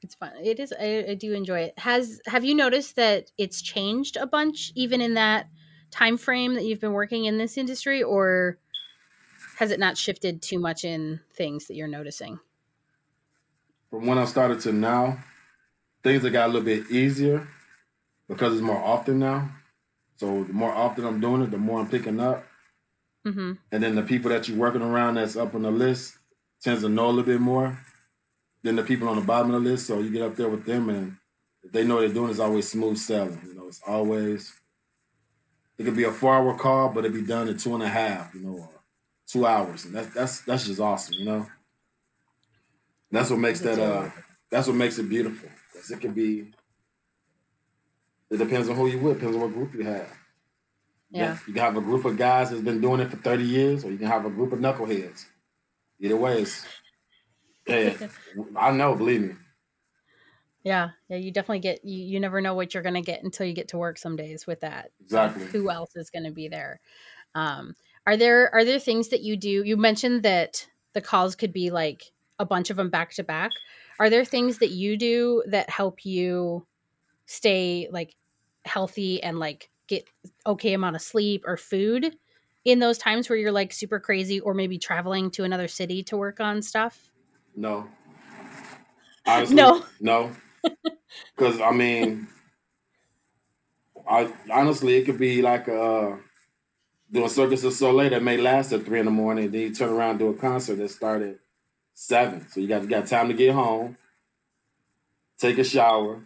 It's 0.00 0.14
fun. 0.14 0.32
It 0.42 0.58
is. 0.58 0.72
I, 0.72 1.04
I 1.10 1.14
do 1.14 1.34
enjoy 1.34 1.60
it. 1.60 1.78
Has 1.78 2.22
Have 2.28 2.46
you 2.46 2.54
noticed 2.54 2.96
that 2.96 3.30
it's 3.36 3.60
changed 3.60 4.16
a 4.16 4.26
bunch, 4.26 4.72
even 4.74 5.02
in 5.02 5.12
that 5.14 5.48
time 5.90 6.16
frame 6.16 6.54
that 6.54 6.64
you've 6.64 6.80
been 6.80 6.94
working 6.94 7.26
in 7.26 7.36
this 7.36 7.58
industry, 7.58 8.02
or 8.02 8.56
has 9.56 9.70
it 9.70 9.80
not 9.80 9.96
shifted 9.96 10.42
too 10.42 10.58
much 10.58 10.84
in 10.84 11.20
things 11.34 11.66
that 11.66 11.74
you're 11.74 11.88
noticing? 11.88 12.38
From 13.90 14.06
when 14.06 14.18
I 14.18 14.24
started 14.24 14.60
to 14.60 14.72
now, 14.72 15.18
things 16.02 16.22
have 16.22 16.32
got 16.32 16.46
a 16.46 16.52
little 16.52 16.62
bit 16.62 16.90
easier 16.90 17.48
because 18.28 18.52
it's 18.52 18.62
more 18.62 18.76
often 18.76 19.18
now. 19.18 19.50
So 20.16 20.44
the 20.44 20.52
more 20.52 20.72
often 20.72 21.04
I'm 21.04 21.20
doing 21.20 21.42
it, 21.42 21.50
the 21.50 21.58
more 21.58 21.80
I'm 21.80 21.88
picking 21.88 22.20
up. 22.20 22.44
Mm-hmm. 23.26 23.52
And 23.72 23.82
then 23.82 23.94
the 23.94 24.02
people 24.02 24.30
that 24.30 24.48
you're 24.48 24.58
working 24.58 24.82
around 24.82 25.14
that's 25.14 25.36
up 25.36 25.54
on 25.54 25.62
the 25.62 25.70
list 25.70 26.16
tends 26.62 26.82
to 26.82 26.88
know 26.88 27.06
a 27.06 27.08
little 27.08 27.24
bit 27.24 27.40
more 27.40 27.78
than 28.62 28.76
the 28.76 28.82
people 28.82 29.08
on 29.08 29.16
the 29.16 29.22
bottom 29.24 29.52
of 29.54 29.62
the 29.62 29.70
list. 29.70 29.86
So 29.86 30.00
you 30.00 30.10
get 30.10 30.22
up 30.22 30.36
there 30.36 30.48
with 30.48 30.64
them, 30.64 30.88
and 30.88 31.16
if 31.62 31.72
they 31.72 31.84
know 31.84 31.96
what 31.96 32.00
they're 32.02 32.14
doing, 32.14 32.30
it's 32.30 32.40
always 32.40 32.68
smooth 32.68 32.98
sailing. 32.98 33.40
You 33.46 33.54
know, 33.54 33.68
it's 33.68 33.80
always 33.86 34.52
it 35.78 35.84
could 35.84 35.96
be 35.96 36.04
a 36.04 36.12
four 36.12 36.34
hour 36.34 36.56
call, 36.56 36.90
but 36.90 37.04
it'd 37.04 37.16
be 37.16 37.26
done 37.26 37.48
in 37.48 37.58
two 37.58 37.74
and 37.74 37.82
a 37.82 37.88
half. 37.88 38.34
You 38.34 38.40
know, 38.40 38.70
two 39.26 39.46
hours, 39.46 39.84
and 39.84 39.94
that's 39.94 40.14
that's 40.14 40.40
that's 40.42 40.66
just 40.66 40.80
awesome, 40.80 41.14
you 41.14 41.24
know. 41.24 41.46
That's 43.10 43.30
what 43.30 43.38
makes 43.38 43.60
that 43.60 43.78
uh, 43.78 44.10
that's 44.50 44.66
what 44.66 44.76
makes 44.76 44.98
it 44.98 45.08
beautiful. 45.08 45.48
Cause 45.74 45.90
it 45.90 46.00
can 46.00 46.12
be. 46.12 46.52
It 48.28 48.38
depends 48.38 48.68
on 48.68 48.76
who 48.76 48.88
you 48.88 48.98
with, 48.98 49.18
depends 49.18 49.36
on 49.36 49.42
what 49.42 49.52
group 49.52 49.74
you 49.74 49.84
have. 49.84 50.12
Yeah. 51.10 51.38
You 51.46 51.52
can 51.52 51.62
have 51.62 51.76
a 51.76 51.80
group 51.80 52.04
of 52.04 52.16
guys 52.16 52.50
that's 52.50 52.62
been 52.62 52.80
doing 52.80 53.00
it 53.00 53.10
for 53.10 53.16
30 53.16 53.44
years, 53.44 53.84
or 53.84 53.92
you 53.92 53.98
can 53.98 54.08
have 54.08 54.26
a 54.26 54.30
group 54.30 54.52
of 54.52 54.58
knuckleheads. 54.58 55.24
Either 56.00 56.16
way, 56.16 56.42
it's 56.42 56.66
yeah, 57.66 57.94
I 58.56 58.72
know, 58.72 58.94
believe 58.94 59.22
me. 59.22 59.34
Yeah, 60.62 60.90
yeah, 61.08 61.16
you 61.16 61.30
definitely 61.30 61.60
get 61.60 61.84
you, 61.84 61.96
you 61.96 62.20
never 62.20 62.40
know 62.40 62.54
what 62.54 62.74
you're 62.74 62.82
gonna 62.82 63.00
get 63.00 63.22
until 63.22 63.46
you 63.46 63.52
get 63.52 63.68
to 63.68 63.78
work 63.78 63.98
some 63.98 64.16
days 64.16 64.46
with 64.46 64.60
that. 64.60 64.90
Exactly. 65.00 65.46
Who 65.46 65.70
else 65.70 65.94
is 65.94 66.10
gonna 66.10 66.32
be 66.32 66.48
there? 66.48 66.80
Um, 67.34 67.76
are 68.06 68.16
there 68.16 68.54
are 68.54 68.64
there 68.64 68.78
things 68.78 69.08
that 69.08 69.22
you 69.22 69.36
do? 69.36 69.64
You 69.64 69.76
mentioned 69.76 70.22
that 70.22 70.66
the 70.94 71.00
calls 71.00 71.34
could 71.34 71.52
be 71.52 71.70
like 71.70 72.04
a 72.38 72.44
bunch 72.44 72.70
of 72.70 72.76
them 72.76 72.90
back 72.90 73.12
to 73.14 73.24
back. 73.24 73.50
Are 73.98 74.10
there 74.10 74.24
things 74.24 74.58
that 74.58 74.70
you 74.70 74.96
do 74.96 75.42
that 75.48 75.70
help 75.70 76.04
you 76.04 76.66
stay 77.26 77.88
like 77.90 78.14
healthy 78.64 79.22
and 79.22 79.38
like 79.38 79.68
get 79.88 80.06
okay 80.46 80.72
amount 80.72 80.96
of 80.96 81.02
sleep 81.02 81.44
or 81.46 81.56
food 81.56 82.14
in 82.64 82.78
those 82.78 82.98
times 82.98 83.28
where 83.28 83.38
you're 83.38 83.52
like 83.52 83.72
super 83.72 84.00
crazy 84.00 84.40
or 84.40 84.54
maybe 84.54 84.78
traveling 84.78 85.30
to 85.30 85.44
another 85.44 85.68
city 85.68 86.02
to 86.04 86.16
work 86.16 86.40
on 86.40 86.62
stuff? 86.62 87.10
No. 87.56 87.88
Honestly, 89.26 89.56
no. 89.56 89.84
No. 90.00 90.32
Because 91.34 91.60
I 91.60 91.70
mean, 91.70 92.28
I 94.08 94.32
honestly, 94.52 94.96
it 94.96 95.04
could 95.04 95.18
be 95.18 95.40
like 95.40 95.68
doing 97.10 97.28
Circus 97.28 97.62
du 97.62 97.70
Soleil 97.70 98.10
that 98.10 98.22
may 98.22 98.36
last 98.36 98.72
at 98.72 98.84
three 98.84 98.98
in 99.00 99.04
the 99.06 99.10
morning. 99.10 99.50
Then 99.50 99.60
you 99.60 99.74
turn 99.74 99.90
around 99.90 100.10
and 100.10 100.18
do 100.18 100.28
a 100.28 100.34
concert 100.34 100.76
that 100.76 100.90
started 100.90 101.38
seven. 101.92 102.46
So 102.50 102.60
you 102.60 102.68
got 102.68 102.82
you 102.82 102.88
got 102.88 103.06
time 103.06 103.28
to 103.28 103.34
get 103.34 103.54
home, 103.54 103.96
take 105.38 105.58
a 105.58 105.64
shower, 105.64 106.20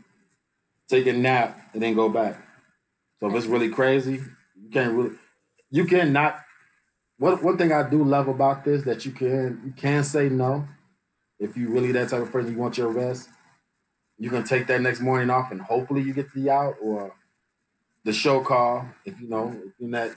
take 0.89 1.07
a 1.07 1.13
nap, 1.13 1.59
and 1.73 1.83
then 1.83 1.95
go 1.95 2.09
back. 2.09 2.37
So 3.19 3.29
if 3.29 3.35
it's 3.35 3.47
really 3.47 3.69
crazy, 3.69 4.21
you 4.61 4.71
can't 4.73 4.95
really 4.95 5.17
you 5.71 5.85
cannot. 5.85 6.41
One 7.19 7.43
one 7.43 7.59
thing 7.59 7.73
I 7.73 7.89
do 7.89 8.03
love 8.03 8.29
about 8.29 8.65
this 8.65 8.85
that 8.85 9.05
you 9.05 9.13
can 9.13 9.61
you 9.65 9.73
can 9.73 10.05
say 10.05 10.29
no 10.29 10.67
if 11.39 11.57
you 11.57 11.71
really 11.71 11.93
that 11.93 12.11
type 12.11 12.23
of 12.23 12.31
person 12.31 12.53
you 12.53 12.59
want 12.59 12.79
your 12.79 12.91
rest 12.91 13.29
you 14.21 14.29
can 14.29 14.45
take 14.45 14.67
that 14.67 14.83
next 14.83 15.01
morning 15.01 15.31
off 15.31 15.51
and 15.51 15.63
hopefully 15.63 16.03
you 16.03 16.13
get 16.13 16.33
the 16.35 16.51
out 16.51 16.75
or 16.81 17.15
the 18.05 18.13
show 18.13 18.41
call 18.43 18.87
if 19.07 19.19
you 19.19 19.29
know 19.29 19.51
if 19.65 19.73
in 19.81 19.91
that 19.91 20.11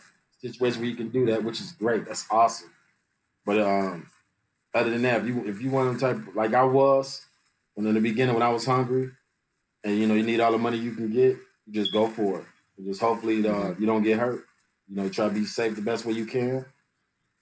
situation 0.44 0.82
where 0.82 0.90
you 0.90 0.96
can 0.96 1.10
do 1.10 1.26
that, 1.28 1.44
which 1.44 1.60
is 1.60 1.72
great. 1.72 2.06
That's 2.06 2.26
awesome. 2.30 2.70
But 3.46 3.60
um, 3.60 4.08
other 4.74 4.90
than 4.90 5.02
that, 5.04 5.22
if 5.22 5.28
you 5.28 5.46
if 5.46 5.62
you 5.62 5.70
want 5.70 6.00
to 6.00 6.06
type 6.06 6.36
like 6.36 6.54
I 6.54 6.64
was 6.64 7.26
when 7.76 7.88
in 7.88 7.94
the 7.94 8.02
beginning 8.02 8.34
when 8.34 8.44
I 8.44 8.50
was 8.50 8.66
hungry, 8.66 9.10
and 9.84 9.98
you 9.98 10.08
know 10.08 10.14
you 10.14 10.24
need 10.24 10.40
all 10.40 10.52
the 10.52 10.58
money 10.58 10.78
you 10.78 10.94
can 10.94 11.12
get, 11.12 11.38
you 11.66 11.74
just 11.74 11.94
go 11.94 12.08
for 12.08 12.42
it. 12.42 12.46
And 12.78 12.88
just 12.88 13.02
hopefully 13.02 13.42
the, 13.42 13.50
mm-hmm. 13.50 13.82
you 13.82 13.88
don't 13.88 14.04
get 14.04 14.20
hurt. 14.20 14.44
You 14.88 14.96
know, 14.96 15.10
try 15.10 15.28
to 15.28 15.34
be 15.34 15.46
safe 15.46 15.76
the 15.76 15.82
best 15.82 16.06
way 16.06 16.14
you 16.14 16.26
can. 16.26 16.66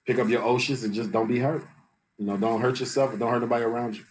Pick 0.06 0.18
up 0.18 0.28
your 0.28 0.42
oceans 0.42 0.84
and 0.84 0.94
just 0.94 1.12
don't 1.12 1.28
be 1.28 1.38
hurt. 1.38 1.64
You 2.18 2.26
know, 2.26 2.36
don't 2.36 2.60
hurt 2.60 2.80
yourself 2.80 3.14
or 3.14 3.16
don't 3.16 3.30
hurt 3.30 3.40
nobody 3.40 3.64
around 3.64 3.96
you. 3.96 4.04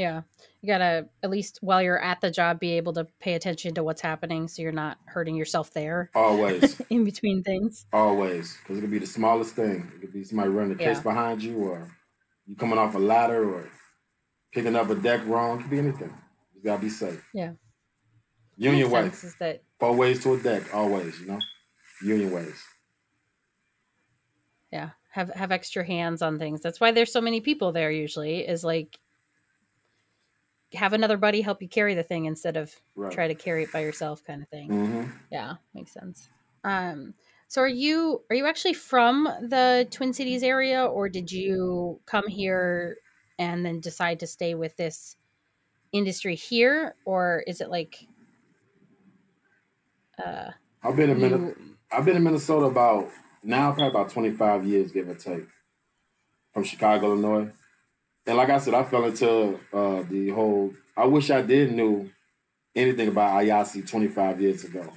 Yeah. 0.00 0.22
You 0.62 0.66
got 0.66 0.78
to, 0.78 1.08
at 1.22 1.28
least 1.28 1.58
while 1.60 1.82
you're 1.82 2.02
at 2.02 2.22
the 2.22 2.30
job, 2.30 2.58
be 2.58 2.78
able 2.78 2.94
to 2.94 3.06
pay 3.20 3.34
attention 3.34 3.74
to 3.74 3.82
what's 3.82 4.00
happening 4.00 4.48
so 4.48 4.62
you're 4.62 4.72
not 4.72 4.96
hurting 5.04 5.36
yourself 5.36 5.74
there. 5.74 6.10
Always. 6.14 6.80
in 6.90 7.04
between 7.04 7.42
things. 7.42 7.84
Always. 7.92 8.56
Because 8.62 8.78
it 8.78 8.80
could 8.80 8.90
be 8.90 8.98
the 8.98 9.06
smallest 9.06 9.54
thing. 9.54 9.92
It 9.94 10.00
could 10.00 10.12
be 10.14 10.24
somebody 10.24 10.48
running 10.48 10.74
the 10.74 10.82
yeah. 10.82 10.94
case 10.94 11.02
behind 11.02 11.42
you 11.42 11.58
or 11.58 11.94
you 12.46 12.56
coming 12.56 12.78
off 12.78 12.94
a 12.94 12.98
ladder 12.98 13.44
or 13.44 13.68
picking 14.54 14.74
up 14.74 14.88
a 14.88 14.94
deck 14.94 15.20
wrong. 15.26 15.58
It 15.58 15.62
could 15.64 15.70
be 15.70 15.78
anything. 15.80 16.14
You 16.56 16.62
got 16.62 16.76
to 16.76 16.82
be 16.82 16.88
safe. 16.88 17.22
Yeah. 17.34 17.52
Union 18.56 18.90
way. 18.90 19.06
Is 19.08 19.36
that... 19.38 19.64
Four 19.78 19.94
ways 19.96 20.22
to 20.22 20.32
a 20.32 20.38
deck, 20.38 20.74
always, 20.74 21.20
you 21.20 21.26
know? 21.26 21.40
Union 22.02 22.32
ways. 22.32 22.64
Yeah. 24.72 24.90
Have 25.12 25.28
have 25.34 25.52
extra 25.52 25.84
hands 25.84 26.22
on 26.22 26.38
things. 26.38 26.62
That's 26.62 26.80
why 26.80 26.92
there's 26.92 27.12
so 27.12 27.20
many 27.20 27.40
people 27.40 27.72
there 27.72 27.90
usually, 27.90 28.46
is 28.46 28.62
like 28.62 28.96
have 30.74 30.92
another 30.92 31.16
buddy 31.16 31.40
help 31.40 31.60
you 31.60 31.68
carry 31.68 31.94
the 31.94 32.02
thing 32.02 32.26
instead 32.26 32.56
of 32.56 32.74
right. 32.96 33.12
try 33.12 33.28
to 33.28 33.34
carry 33.34 33.64
it 33.64 33.72
by 33.72 33.80
yourself 33.80 34.22
kind 34.24 34.42
of 34.42 34.48
thing 34.48 34.68
mm-hmm. 34.68 35.10
yeah 35.30 35.54
makes 35.74 35.92
sense 35.92 36.28
um 36.64 37.14
so 37.48 37.60
are 37.60 37.68
you 37.68 38.22
are 38.30 38.36
you 38.36 38.46
actually 38.46 38.74
from 38.74 39.24
the 39.24 39.86
twin 39.90 40.12
cities 40.12 40.42
area 40.42 40.84
or 40.84 41.08
did 41.08 41.30
you 41.32 42.00
come 42.06 42.28
here 42.28 42.96
and 43.38 43.64
then 43.64 43.80
decide 43.80 44.20
to 44.20 44.26
stay 44.26 44.54
with 44.54 44.76
this 44.76 45.16
industry 45.92 46.36
here 46.36 46.94
or 47.04 47.42
is 47.46 47.60
it 47.60 47.68
like 47.70 48.06
uh 50.24 50.50
i've 50.84 50.96
been 50.96 51.10
in 51.10 51.18
you... 51.18 51.28
Minnesota 51.28 51.60
i've 51.90 52.04
been 52.04 52.16
in 52.16 52.22
minnesota 52.22 52.66
about 52.66 53.08
now 53.42 53.72
probably 53.72 53.88
about 53.88 54.10
25 54.10 54.66
years 54.66 54.92
give 54.92 55.08
or 55.08 55.14
take 55.14 55.46
from 56.52 56.62
chicago 56.62 57.06
illinois 57.06 57.50
and 58.26 58.36
like 58.36 58.50
I 58.50 58.58
said, 58.58 58.74
I 58.74 58.84
fell 58.84 59.04
into 59.04 59.58
uh, 59.72 60.02
the 60.08 60.30
whole. 60.30 60.72
I 60.96 61.06
wish 61.06 61.30
I 61.30 61.42
did 61.42 61.72
knew 61.72 62.10
anything 62.74 63.08
about 63.08 63.42
IATSE 63.42 63.88
25 63.88 64.40
years 64.40 64.64
ago. 64.64 64.92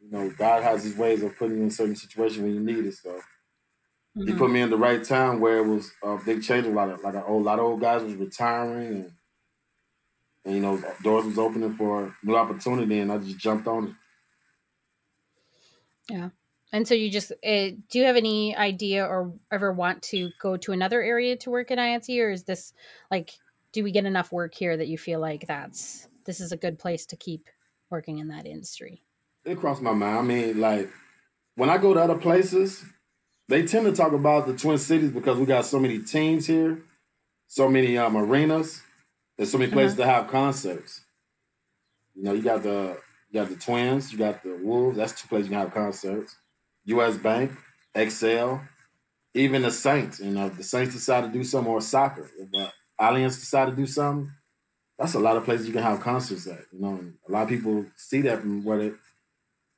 You 0.00 0.10
know, 0.10 0.30
God 0.36 0.62
has 0.62 0.84
His 0.84 0.96
ways 0.96 1.22
of 1.22 1.36
putting 1.38 1.58
you 1.58 1.64
in 1.64 1.70
certain 1.70 1.96
situations 1.96 2.42
when 2.42 2.54
you 2.54 2.60
need 2.60 2.86
it. 2.86 2.94
So 2.94 3.10
mm-hmm. 3.10 4.26
He 4.26 4.34
put 4.34 4.50
me 4.50 4.60
in 4.60 4.70
the 4.70 4.76
right 4.76 5.02
time 5.02 5.40
where 5.40 5.58
it 5.58 5.68
was 5.68 5.92
a 6.02 6.18
big 6.24 6.42
change. 6.42 6.66
A 6.66 6.70
lot 6.70 6.90
of 6.90 7.00
like 7.02 7.14
a, 7.14 7.22
a 7.22 7.32
lot 7.32 7.58
of 7.58 7.64
old 7.64 7.80
guys 7.80 8.02
was 8.02 8.14
retiring, 8.14 8.86
and, 8.86 9.12
and 10.44 10.54
you 10.54 10.60
know, 10.60 10.82
doors 11.02 11.24
was 11.24 11.38
opening 11.38 11.74
for 11.74 12.14
new 12.24 12.36
opportunity, 12.36 12.98
and 12.98 13.12
I 13.12 13.18
just 13.18 13.38
jumped 13.38 13.66
on 13.68 13.88
it. 13.88 13.94
Yeah. 16.10 16.30
And 16.72 16.86
so 16.86 16.94
you 16.94 17.10
just 17.10 17.32
uh, 17.32 17.70
do 17.90 17.98
you 17.98 18.04
have 18.04 18.16
any 18.16 18.56
idea 18.56 19.04
or 19.04 19.32
ever 19.50 19.72
want 19.72 20.02
to 20.04 20.30
go 20.40 20.56
to 20.58 20.72
another 20.72 21.02
area 21.02 21.36
to 21.36 21.50
work 21.50 21.70
at 21.70 21.78
IATSE 21.78 22.20
or 22.20 22.30
is 22.30 22.44
this 22.44 22.72
like 23.10 23.32
do 23.72 23.82
we 23.82 23.92
get 23.92 24.04
enough 24.04 24.32
work 24.32 24.54
here 24.54 24.76
that 24.76 24.88
you 24.88 24.98
feel 24.98 25.20
like 25.20 25.46
that's 25.46 26.06
this 26.26 26.40
is 26.40 26.52
a 26.52 26.56
good 26.56 26.78
place 26.78 27.06
to 27.06 27.16
keep 27.16 27.42
working 27.90 28.18
in 28.18 28.28
that 28.28 28.46
industry? 28.46 29.00
It 29.44 29.58
crossed 29.58 29.82
my 29.82 29.92
mind. 29.92 30.18
I 30.18 30.22
mean, 30.22 30.60
like 30.60 30.90
when 31.54 31.70
I 31.70 31.78
go 31.78 31.94
to 31.94 32.00
other 32.00 32.18
places, 32.18 32.84
they 33.48 33.64
tend 33.64 33.86
to 33.86 33.92
talk 33.92 34.12
about 34.12 34.46
the 34.46 34.56
Twin 34.56 34.78
Cities 34.78 35.10
because 35.10 35.38
we 35.38 35.46
got 35.46 35.64
so 35.64 35.78
many 35.78 36.00
teams 36.00 36.46
here, 36.46 36.82
so 37.46 37.68
many 37.68 37.96
um, 37.96 38.16
arenas, 38.16 38.82
there's 39.38 39.52
so 39.52 39.58
many 39.58 39.70
places 39.70 39.98
uh-huh. 39.98 40.08
to 40.08 40.14
have 40.14 40.30
concerts. 40.30 41.02
You 42.14 42.24
know, 42.24 42.32
you 42.32 42.42
got 42.42 42.64
the 42.64 42.98
you 43.30 43.40
got 43.40 43.48
the 43.48 43.56
Twins, 43.56 44.12
you 44.12 44.18
got 44.18 44.42
the 44.42 44.58
Wolves. 44.62 44.96
That's 44.96 45.18
two 45.18 45.28
places 45.28 45.46
you 45.46 45.52
can 45.52 45.60
have 45.60 45.72
concerts. 45.72 46.34
U.S. 46.88 47.18
Bank, 47.18 47.52
Xcel, 47.94 48.66
even 49.34 49.62
the 49.62 49.70
Saints. 49.70 50.20
You 50.20 50.30
know, 50.30 50.46
if 50.46 50.56
the 50.56 50.62
Saints 50.62 50.94
decide 50.94 51.24
to 51.24 51.28
do 51.28 51.44
something 51.44 51.70
or 51.70 51.82
soccer, 51.82 52.30
if 52.38 52.48
uh, 52.54 52.70
Allianz 52.98 53.38
decide 53.38 53.66
to 53.66 53.76
do 53.76 53.86
something, 53.86 54.30
that's 54.98 55.14
a 55.14 55.18
lot 55.18 55.36
of 55.36 55.44
places 55.44 55.66
you 55.66 55.72
can 55.72 55.82
have 55.82 56.00
concerts 56.00 56.46
at. 56.46 56.60
You 56.72 56.80
know, 56.80 56.94
and 56.94 57.14
a 57.28 57.32
lot 57.32 57.42
of 57.42 57.48
people 57.50 57.84
see 57.96 58.22
that 58.22 58.40
from 58.40 58.64
where 58.64 58.78
they 58.78 58.92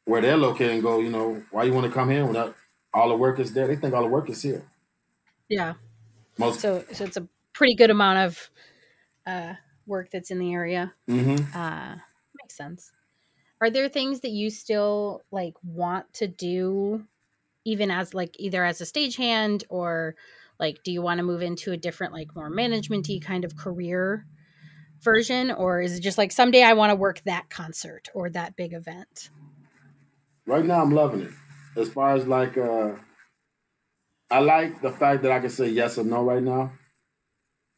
where 0.05 0.23
they're 0.23 0.37
located 0.37 0.71
and 0.71 0.83
go, 0.83 1.01
you 1.01 1.11
know, 1.11 1.43
why 1.51 1.65
you 1.65 1.75
want 1.75 1.87
to 1.87 1.93
come 1.93 2.11
here 2.11 2.25
without 2.25 2.55
all 2.95 3.09
the 3.09 3.17
workers 3.17 3.53
there? 3.53 3.67
They 3.67 3.77
think 3.77 3.93
all 3.93 4.03
the 4.03 4.09
work 4.09 4.31
is 4.31 4.43
here. 4.43 4.63
Yeah. 5.49 5.75
Most 6.39 6.61
so 6.61 6.85
so 6.93 7.05
it's 7.05 7.17
a 7.17 7.27
pretty 7.53 7.75
good 7.75 7.91
amount 7.91 8.19
of 8.21 8.51
uh, 9.27 9.55
work 9.87 10.11
that's 10.13 10.31
in 10.31 10.39
the 10.39 10.53
area. 10.53 10.93
Mm-hmm. 11.09 11.59
Uh, 11.59 11.97
makes 12.41 12.57
sense 12.57 12.93
are 13.61 13.71
there 13.71 13.89
things 13.89 14.21
that 14.21 14.31
you 14.31 14.51
still 14.51 15.23
like 15.31 15.55
want 15.63 16.13
to 16.15 16.27
do 16.27 17.05
even 17.65 17.91
as 17.91 18.15
like 18.15 18.35
either 18.39 18.65
as 18.65 18.81
a 18.81 18.85
stagehand 18.85 19.65
or 19.69 20.15
like 20.59 20.83
do 20.83 20.93
you 20.93 21.03
want 21.03 21.19
to 21.19 21.25
move 21.25 21.43
into 21.43 21.73
a 21.73 21.77
different 21.77 22.13
like 22.13 22.35
more 22.35 22.51
managementy 22.51 23.23
kind 23.23 23.45
of 23.45 23.57
career 23.57 24.25
version? 25.03 25.51
Or 25.51 25.81
is 25.81 25.99
it 25.99 26.01
just 26.01 26.19
like 26.19 26.33
someday 26.33 26.63
i 26.63 26.73
want 26.73 26.91
to 26.91 26.97
work 26.97 27.23
that 27.25 27.51
concert 27.51 28.09
or 28.15 28.31
that 28.31 28.57
big 28.57 28.73
event? 28.73 29.31
Right 30.47 30.65
now 30.65 30.83
i'm 30.83 30.93
loving 30.93 31.23
it. 31.23 31.33
As 31.77 31.89
far 31.91 32.15
as 32.15 32.27
like 32.27 32.57
uh 32.57 32.93
i 34.31 34.39
like 34.41 34.81
the 34.81 34.91
fact 34.91 35.23
that 35.23 35.33
i 35.33 35.41
can 35.41 35.51
say 35.51 35.69
yes 35.69 35.99
or 35.99 36.05
no 36.05 36.23
right 36.23 36.43
now. 36.43 36.73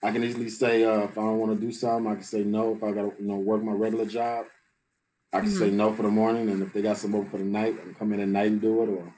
I 0.05 0.11
can 0.11 0.25
easily 0.25 0.49
say 0.49 0.85
uh 0.85 1.03
if 1.03 1.13
i 1.13 1.23
don't 1.23 1.39
want 1.39 1.59
to 1.59 1.67
do 1.67 1.73
something 1.73 2.11
i 2.11 2.15
can 2.15 2.25
say 2.25 2.45
no 2.45 2.75
if 2.75 2.83
i 2.83 2.93
gotta 2.93 3.13
you 3.21 3.27
know 3.27 3.39
work 3.39 3.63
my 3.63 3.73
regular 3.73 4.07
job 4.07 4.47
I 5.33 5.41
can 5.41 5.49
mm-hmm. 5.49 5.59
say 5.59 5.71
no 5.71 5.93
for 5.93 6.03
the 6.03 6.09
morning, 6.11 6.51
and 6.51 6.63
if 6.63 6.73
they 6.73 6.83
got 6.83 6.99
some 6.99 7.15
open 7.15 7.31
for 7.31 7.39
the 7.39 7.45
night, 7.45 7.75
I 7.79 7.83
can 7.83 7.95
come 7.95 8.13
in 8.13 8.21
at 8.21 8.29
night 8.29 8.49
and 8.49 8.61
do 8.61 8.83
it. 8.83 8.89
Or, 8.89 9.13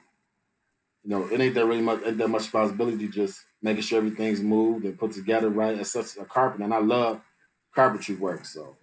you 1.03 1.09
know, 1.09 1.27
it 1.27 1.41
ain't 1.41 1.55
that 1.55 1.65
really 1.65 1.81
much, 1.81 2.01
ain't 2.05 2.17
that 2.17 2.29
much 2.29 2.43
responsibility. 2.43 3.07
Just 3.09 3.41
making 3.61 3.83
sure 3.83 3.97
everything's 3.97 4.41
moved 4.41 4.85
and 4.85 4.97
put 4.97 5.11
together 5.11 5.49
right. 5.49 5.77
As 5.77 5.91
such 5.91 6.15
a 6.17 6.25
carpenter, 6.25 6.63
and 6.63 6.73
I 6.73 6.79
love 6.79 7.21
carpentry 7.73 8.15
work, 8.15 8.45
so 8.45 8.77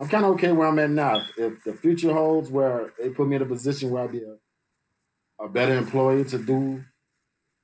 I'm 0.00 0.08
kind 0.08 0.24
of 0.24 0.32
okay 0.32 0.50
where 0.50 0.66
I'm 0.66 0.78
at 0.78 0.90
now. 0.90 1.22
If 1.36 1.62
the 1.62 1.74
future 1.74 2.12
holds 2.12 2.50
where 2.50 2.92
they 2.98 3.10
put 3.10 3.28
me 3.28 3.36
in 3.36 3.42
a 3.42 3.46
position 3.46 3.90
where 3.90 4.02
I'll 4.02 4.08
be 4.08 4.22
a, 4.22 5.44
a 5.44 5.48
better 5.48 5.76
employee 5.76 6.24
to 6.24 6.38
do 6.38 6.82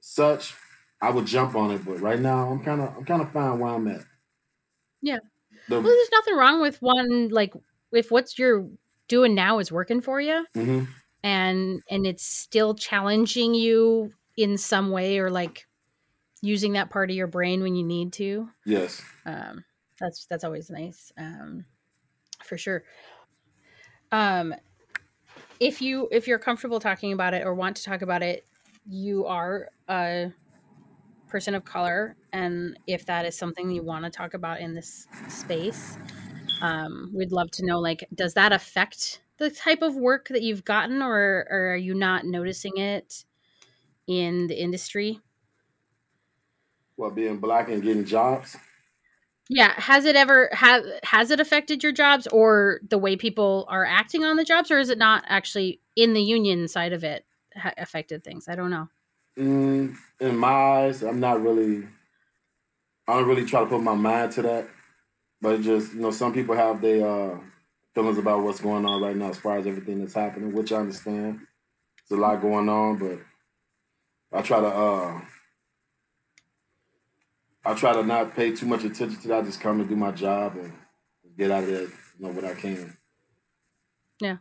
such, 0.00 0.54
I 1.00 1.10
would 1.10 1.26
jump 1.26 1.54
on 1.54 1.70
it. 1.70 1.84
But 1.84 2.00
right 2.00 2.20
now, 2.20 2.50
I'm 2.50 2.62
kind 2.62 2.82
of 2.82 2.96
I'm 2.96 3.04
kind 3.04 3.22
of 3.22 3.32
fine 3.32 3.58
where 3.58 3.72
I'm 3.72 3.88
at. 3.88 4.02
Yeah. 5.00 5.18
The, 5.68 5.80
well, 5.80 5.82
there's 5.82 6.10
nothing 6.12 6.36
wrong 6.36 6.60
with 6.60 6.80
one 6.80 7.28
like 7.28 7.54
if 7.92 8.10
what's 8.10 8.38
you're 8.38 8.66
doing 9.08 9.34
now 9.34 9.58
is 9.58 9.72
working 9.72 10.00
for 10.00 10.20
you, 10.20 10.46
mm-hmm. 10.56 10.84
and 11.24 11.80
and 11.90 12.06
it's 12.06 12.24
still 12.24 12.74
challenging 12.74 13.54
you 13.54 14.12
in 14.36 14.56
some 14.56 14.90
way, 14.90 15.18
or 15.18 15.30
like 15.30 15.64
using 16.42 16.74
that 16.74 16.90
part 16.90 17.10
of 17.10 17.16
your 17.16 17.26
brain 17.26 17.62
when 17.62 17.74
you 17.74 17.84
need 17.84 18.12
to. 18.14 18.48
Yes. 18.64 19.02
Um, 19.26 19.64
that's 20.00 20.26
that's 20.26 20.44
always 20.44 20.70
nice. 20.70 21.12
Um, 21.18 21.64
for 22.44 22.56
sure. 22.56 22.84
Um, 24.12 24.54
if 25.60 25.82
you 25.82 26.08
if 26.10 26.26
you're 26.26 26.38
comfortable 26.38 26.80
talking 26.80 27.12
about 27.12 27.34
it 27.34 27.44
or 27.44 27.54
want 27.54 27.76
to 27.76 27.84
talk 27.84 28.02
about 28.02 28.22
it, 28.22 28.44
you 28.86 29.26
are 29.26 29.68
a 29.88 30.32
person 31.28 31.54
of 31.54 31.64
color, 31.64 32.16
and 32.32 32.78
if 32.86 33.04
that 33.06 33.26
is 33.26 33.36
something 33.36 33.70
you 33.70 33.82
want 33.82 34.04
to 34.04 34.10
talk 34.10 34.34
about 34.34 34.60
in 34.60 34.74
this 34.74 35.06
space, 35.28 35.98
um, 36.60 37.10
we'd 37.14 37.32
love 37.32 37.50
to 37.52 37.64
know. 37.64 37.78
Like, 37.78 38.06
does 38.14 38.34
that 38.34 38.52
affect 38.52 39.20
the 39.38 39.50
type 39.50 39.82
of 39.82 39.96
work 39.96 40.28
that 40.28 40.42
you've 40.42 40.64
gotten, 40.64 41.02
or, 41.02 41.46
or 41.50 41.72
are 41.72 41.76
you 41.76 41.94
not 41.94 42.24
noticing 42.24 42.76
it 42.76 43.24
in 44.06 44.46
the 44.48 44.60
industry? 44.60 45.20
Well, 46.96 47.10
being 47.10 47.38
black 47.38 47.68
and 47.68 47.82
getting 47.82 48.04
jobs. 48.04 48.56
Yeah, 49.48 49.72
has 49.80 50.04
it 50.04 50.14
ever 50.14 50.50
has 50.52 50.84
has 51.04 51.30
it 51.30 51.40
affected 51.40 51.82
your 51.82 51.92
jobs 51.92 52.26
or 52.26 52.80
the 52.86 52.98
way 52.98 53.16
people 53.16 53.64
are 53.68 53.84
acting 53.84 54.24
on 54.24 54.36
the 54.36 54.44
jobs, 54.44 54.70
or 54.70 54.78
is 54.78 54.90
it 54.90 54.98
not 54.98 55.24
actually 55.26 55.80
in 55.96 56.12
the 56.12 56.22
union 56.22 56.68
side 56.68 56.92
of 56.92 57.02
it 57.02 57.24
ha- 57.56 57.72
affected 57.78 58.22
things? 58.22 58.46
I 58.46 58.56
don't 58.56 58.70
know. 58.70 58.88
Mm, 59.38 59.94
in 60.20 60.36
my 60.36 60.48
eyes, 60.48 61.02
I'm 61.02 61.20
not 61.20 61.40
really. 61.40 61.84
I 63.06 63.14
don't 63.14 63.28
really 63.28 63.46
try 63.46 63.60
to 63.60 63.66
put 63.66 63.82
my 63.82 63.94
mind 63.94 64.32
to 64.32 64.42
that, 64.42 64.68
but 65.40 65.54
it 65.54 65.62
just 65.62 65.94
you 65.94 66.00
know 66.00 66.10
some 66.10 66.32
people 66.32 66.54
have 66.54 66.80
their 66.80 67.06
uh, 67.06 67.38
feelings 67.94 68.18
about 68.18 68.42
what's 68.42 68.60
going 68.60 68.84
on 68.84 69.02
right 69.02 69.16
now 69.16 69.30
as 69.30 69.38
far 69.38 69.58
as 69.58 69.66
everything 69.66 70.00
that's 70.00 70.14
happening, 70.14 70.52
which 70.52 70.72
I 70.72 70.76
understand. 70.76 71.40
There's 72.08 72.18
a 72.18 72.22
lot 72.22 72.40
going 72.40 72.68
on, 72.68 72.98
but 72.98 73.18
I 74.32 74.42
try 74.42 74.60
to 74.60 74.66
uh, 74.66 75.20
I 77.64 77.74
try 77.74 77.92
to 77.92 78.02
not 78.02 78.34
pay 78.34 78.52
too 78.54 78.66
much 78.66 78.84
attention 78.84 79.20
to 79.20 79.28
that. 79.28 79.42
I 79.42 79.46
just 79.46 79.60
come 79.60 79.80
and 79.80 79.88
do 79.88 79.96
my 79.96 80.10
job 80.10 80.54
and 80.56 80.72
get 81.36 81.50
out 81.50 81.64
of 81.64 81.68
there, 81.68 81.82
you 81.82 81.90
know, 82.20 82.30
what 82.30 82.44
I 82.44 82.54
can. 82.54 82.96
Yeah, 84.20 84.38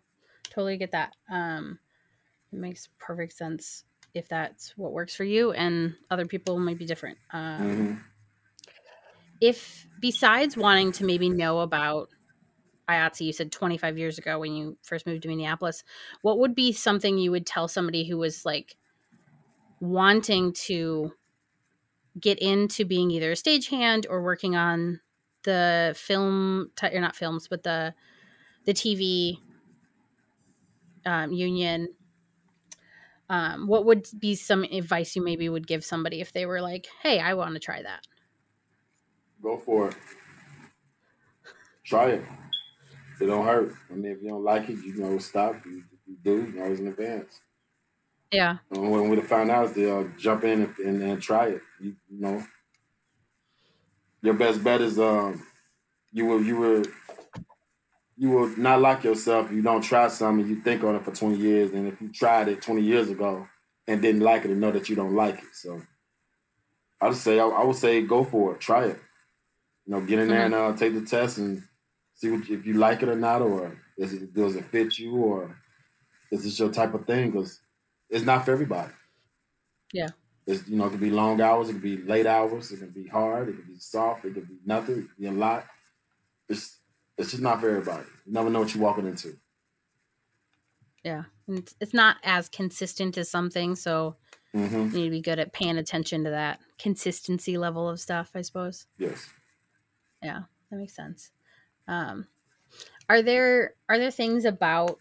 totally 0.50 0.78
get 0.78 0.92
that. 0.92 1.14
Um, 1.30 1.80
it 2.52 2.60
makes 2.60 2.90
perfect 3.00 3.34
sense 3.34 3.84
if 4.14 4.28
that's 4.30 4.78
what 4.78 4.94
works 4.94 5.16
for 5.16 5.24
you, 5.24 5.52
and 5.52 5.96
other 6.10 6.26
people 6.26 6.58
might 6.60 6.80
be 6.80 6.86
different. 6.86 7.18
Um, 7.32 7.60
mm-hmm. 7.60 7.96
If 9.40 9.86
besides 10.00 10.58
wanting 10.58 10.92
to 10.94 11.06
maybe 11.06 11.30
know 11.30 11.60
about 11.60 12.10
IATSE, 12.90 13.22
you 13.22 13.34
said 13.34 13.52
25 13.52 13.98
years 13.98 14.18
ago 14.18 14.40
when 14.40 14.54
you 14.54 14.78
first 14.84 15.06
moved 15.06 15.24
to 15.24 15.28
Minneapolis, 15.28 15.84
what 16.22 16.40
would 16.40 16.56
be 16.56 16.72
something 16.72 17.18
you 17.18 17.32
would 17.32 17.46
tell 17.46 17.68
somebody 17.68 18.08
who 18.08 18.18
was 18.18 18.46
like 18.46 18.76
wanting 19.80 20.54
to 20.54 21.12
get 22.20 22.40
into 22.40 22.86
being 22.86 23.12
either 23.12 23.32
a 23.32 23.36
stagehand 23.36 24.06
or 24.10 24.24
working 24.24 24.56
on 24.56 25.00
the 25.44 25.94
film 25.96 26.72
or 26.82 27.00
not 27.00 27.16
films 27.16 27.48
but 27.48 27.64
the 27.64 27.94
the 28.66 28.74
tv 28.74 29.38
um, 31.06 31.32
union? 31.32 31.90
Um, 33.30 33.68
what 33.68 33.86
would 33.86 34.08
be 34.18 34.36
some 34.36 34.64
advice 34.64 35.16
you 35.16 35.22
maybe 35.22 35.50
would 35.50 35.68
give 35.68 35.84
somebody 35.84 36.22
if 36.22 36.32
they 36.32 36.46
were 36.46 36.62
like 36.62 36.88
hey 37.04 37.20
i 37.20 37.34
want 37.34 37.56
to 37.56 37.60
try 37.60 37.82
that 37.82 38.08
go 39.42 39.58
for 39.58 39.90
it 39.90 39.96
try 41.86 42.10
it 42.10 42.24
it 43.22 43.26
don't 43.26 43.46
hurt 43.46 43.74
i 43.92 43.94
mean 43.94 44.12
if 44.12 44.22
you 44.22 44.30
don't 44.30 44.44
like 44.44 44.70
it 44.70 44.78
you 44.84 44.98
know 44.98 45.18
stop 45.18 45.56
you, 45.66 45.84
you 46.06 46.18
do 46.24 46.52
you 46.54 46.64
it's 46.64 46.80
in 46.80 46.88
advance 46.88 47.40
yeah. 48.32 48.58
And 48.72 48.92
when 48.92 49.10
we 49.10 49.22
find 49.22 49.50
out, 49.50 49.74
they'll 49.74 50.00
uh, 50.00 50.08
jump 50.18 50.44
in 50.44 50.64
and, 50.64 50.78
and, 50.80 51.02
and 51.02 51.22
try 51.22 51.48
it. 51.48 51.62
You, 51.80 51.96
you, 52.10 52.22
know, 52.22 52.44
your 54.22 54.34
best 54.34 54.64
bet 54.64 54.82
is 54.82 55.00
um, 55.00 55.46
you 56.12 56.26
will 56.26 56.44
you 56.44 56.58
will 56.58 56.84
you 58.18 58.32
will 58.32 58.48
not 58.58 58.82
like 58.82 59.04
yourself 59.04 59.48
if 59.48 59.54
you 59.54 59.62
don't 59.62 59.82
try 59.82 60.08
something. 60.10 60.48
You 60.48 60.58
think 60.58 60.84
on 60.84 60.96
it 60.96 61.04
for 61.04 61.12
twenty 61.12 61.38
years, 61.38 61.72
and 61.72 61.88
if 61.88 62.02
you 62.02 62.12
tried 62.12 62.50
it 62.50 62.62
twenty 62.62 62.82
years 62.82 63.10
ago 63.10 63.48
and 63.88 64.02
didn't 64.02 64.22
like 64.22 64.44
it, 64.44 64.52
and 64.52 64.60
know 64.60 64.72
that 64.72 64.90
you 64.90 64.96
don't 64.96 65.16
like 65.16 65.36
it. 65.36 65.54
So, 65.54 65.82
I 67.00 67.08
would 67.08 67.18
say 67.18 67.40
I, 67.40 67.46
I 67.46 67.64
would 67.64 67.78
say 67.78 68.02
go 68.02 68.26
for 68.26 68.56
it, 68.56 68.60
try 68.60 68.88
it. 68.88 69.00
You 69.88 69.96
know, 69.96 70.02
get 70.02 70.20
in 70.20 70.28
there 70.28 70.46
and 70.46 70.54
uh, 70.54 70.76
take 70.76 70.94
the 70.94 71.02
test 71.02 71.38
and 71.38 71.64
see 72.14 72.30
what, 72.30 72.50
if 72.50 72.66
you 72.66 72.74
like 72.74 73.02
it 73.02 73.10
or 73.10 73.16
not, 73.16 73.42
or 73.42 73.82
is 73.98 74.14
it, 74.14 74.34
does 74.34 74.56
it 74.56 74.66
fit 74.66 75.00
you, 75.00 75.16
or 75.16 75.58
is 76.32 76.44
this 76.44 76.60
your 76.60 76.72
type 76.72 76.94
of 76.94 77.06
thing? 77.06 77.32
Because 77.32 77.60
it's 78.10 78.26
not 78.26 78.44
for 78.44 78.52
everybody. 78.52 78.92
Yeah. 79.94 80.10
It's 80.46 80.68
you 80.68 80.78
know, 80.78 80.88
it 80.88 80.92
could 80.92 81.00
be 81.00 81.10
long 81.10 81.40
hours, 81.42 81.70
it 81.70 81.74
could 81.74 81.82
be 81.82 81.98
late 81.98 82.26
hours, 82.26 82.72
it 82.72 82.80
can 82.80 82.90
be 82.92 83.08
hard, 83.08 83.50
it 83.50 83.56
could 83.56 83.68
be 83.68 83.80
soft, 83.80 84.26
it 84.26 84.34
could 84.34 84.48
be 84.48 84.60
nothing, 84.66 85.00
it 85.00 85.08
could 85.08 85.18
be 85.20 85.28
a 85.28 85.32
lot. 85.32 85.66
It's 86.50 86.78
it's 87.18 87.32
just 87.32 87.42
not 87.42 87.62
for 87.62 87.70
everybody. 87.70 88.06
You 88.26 88.34
never 88.34 88.50
know 88.50 88.60
what 88.60 88.74
you're 88.74 88.84
walking 88.84 89.08
into. 89.08 89.34
Yeah. 91.04 91.24
It's, 91.48 91.76
it's 91.80 91.94
not 91.94 92.18
as 92.24 92.50
consistent 92.50 93.18
as 93.18 93.30
something, 93.30 93.76
so 93.76 94.18
mm-hmm. 94.54 94.76
you 94.76 94.86
need 94.86 95.06
to 95.06 95.12
be 95.12 95.22
good 95.22 95.40
at 95.40 95.54
paying 95.54 95.78
attention 95.78 96.26
to 96.26 96.30
that 96.30 96.60
consistency 96.78 97.58
level 97.58 97.88
of 97.90 98.00
stuff, 98.00 98.32
I 98.36 98.42
suppose. 98.42 98.86
Yes. 98.98 99.30
Yeah, 100.24 100.42
that 100.70 100.78
makes 100.78 100.96
sense. 100.96 101.30
Um, 101.88 102.28
are 103.10 103.22
there 103.22 103.74
are 103.88 103.98
there 103.98 104.12
things 104.12 104.46
about 104.46 105.00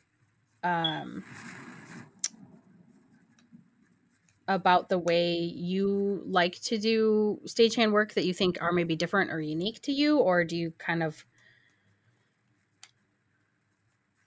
um, 0.62 1.24
about 4.48 4.88
the 4.88 4.98
way 4.98 5.34
you 5.34 6.22
like 6.26 6.60
to 6.62 6.78
do 6.78 7.40
stagehand 7.46 7.92
work 7.92 8.14
that 8.14 8.24
you 8.24 8.32
think 8.32 8.58
are 8.60 8.72
maybe 8.72 8.96
different 8.96 9.30
or 9.30 9.40
unique 9.40 9.82
to 9.82 9.92
you 9.92 10.18
or 10.18 10.44
do 10.44 10.56
you 10.56 10.72
kind 10.78 11.02
of 11.02 11.24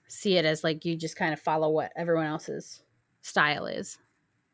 see 0.07 0.37
it 0.37 0.43
as 0.43 0.63
like 0.63 0.83
you 0.83 0.95
just 0.95 1.15
kind 1.15 1.33
of 1.33 1.39
follow 1.39 1.69
what 1.69 1.91
everyone 1.95 2.25
else's 2.25 2.81
style 3.21 3.65
is 3.65 3.97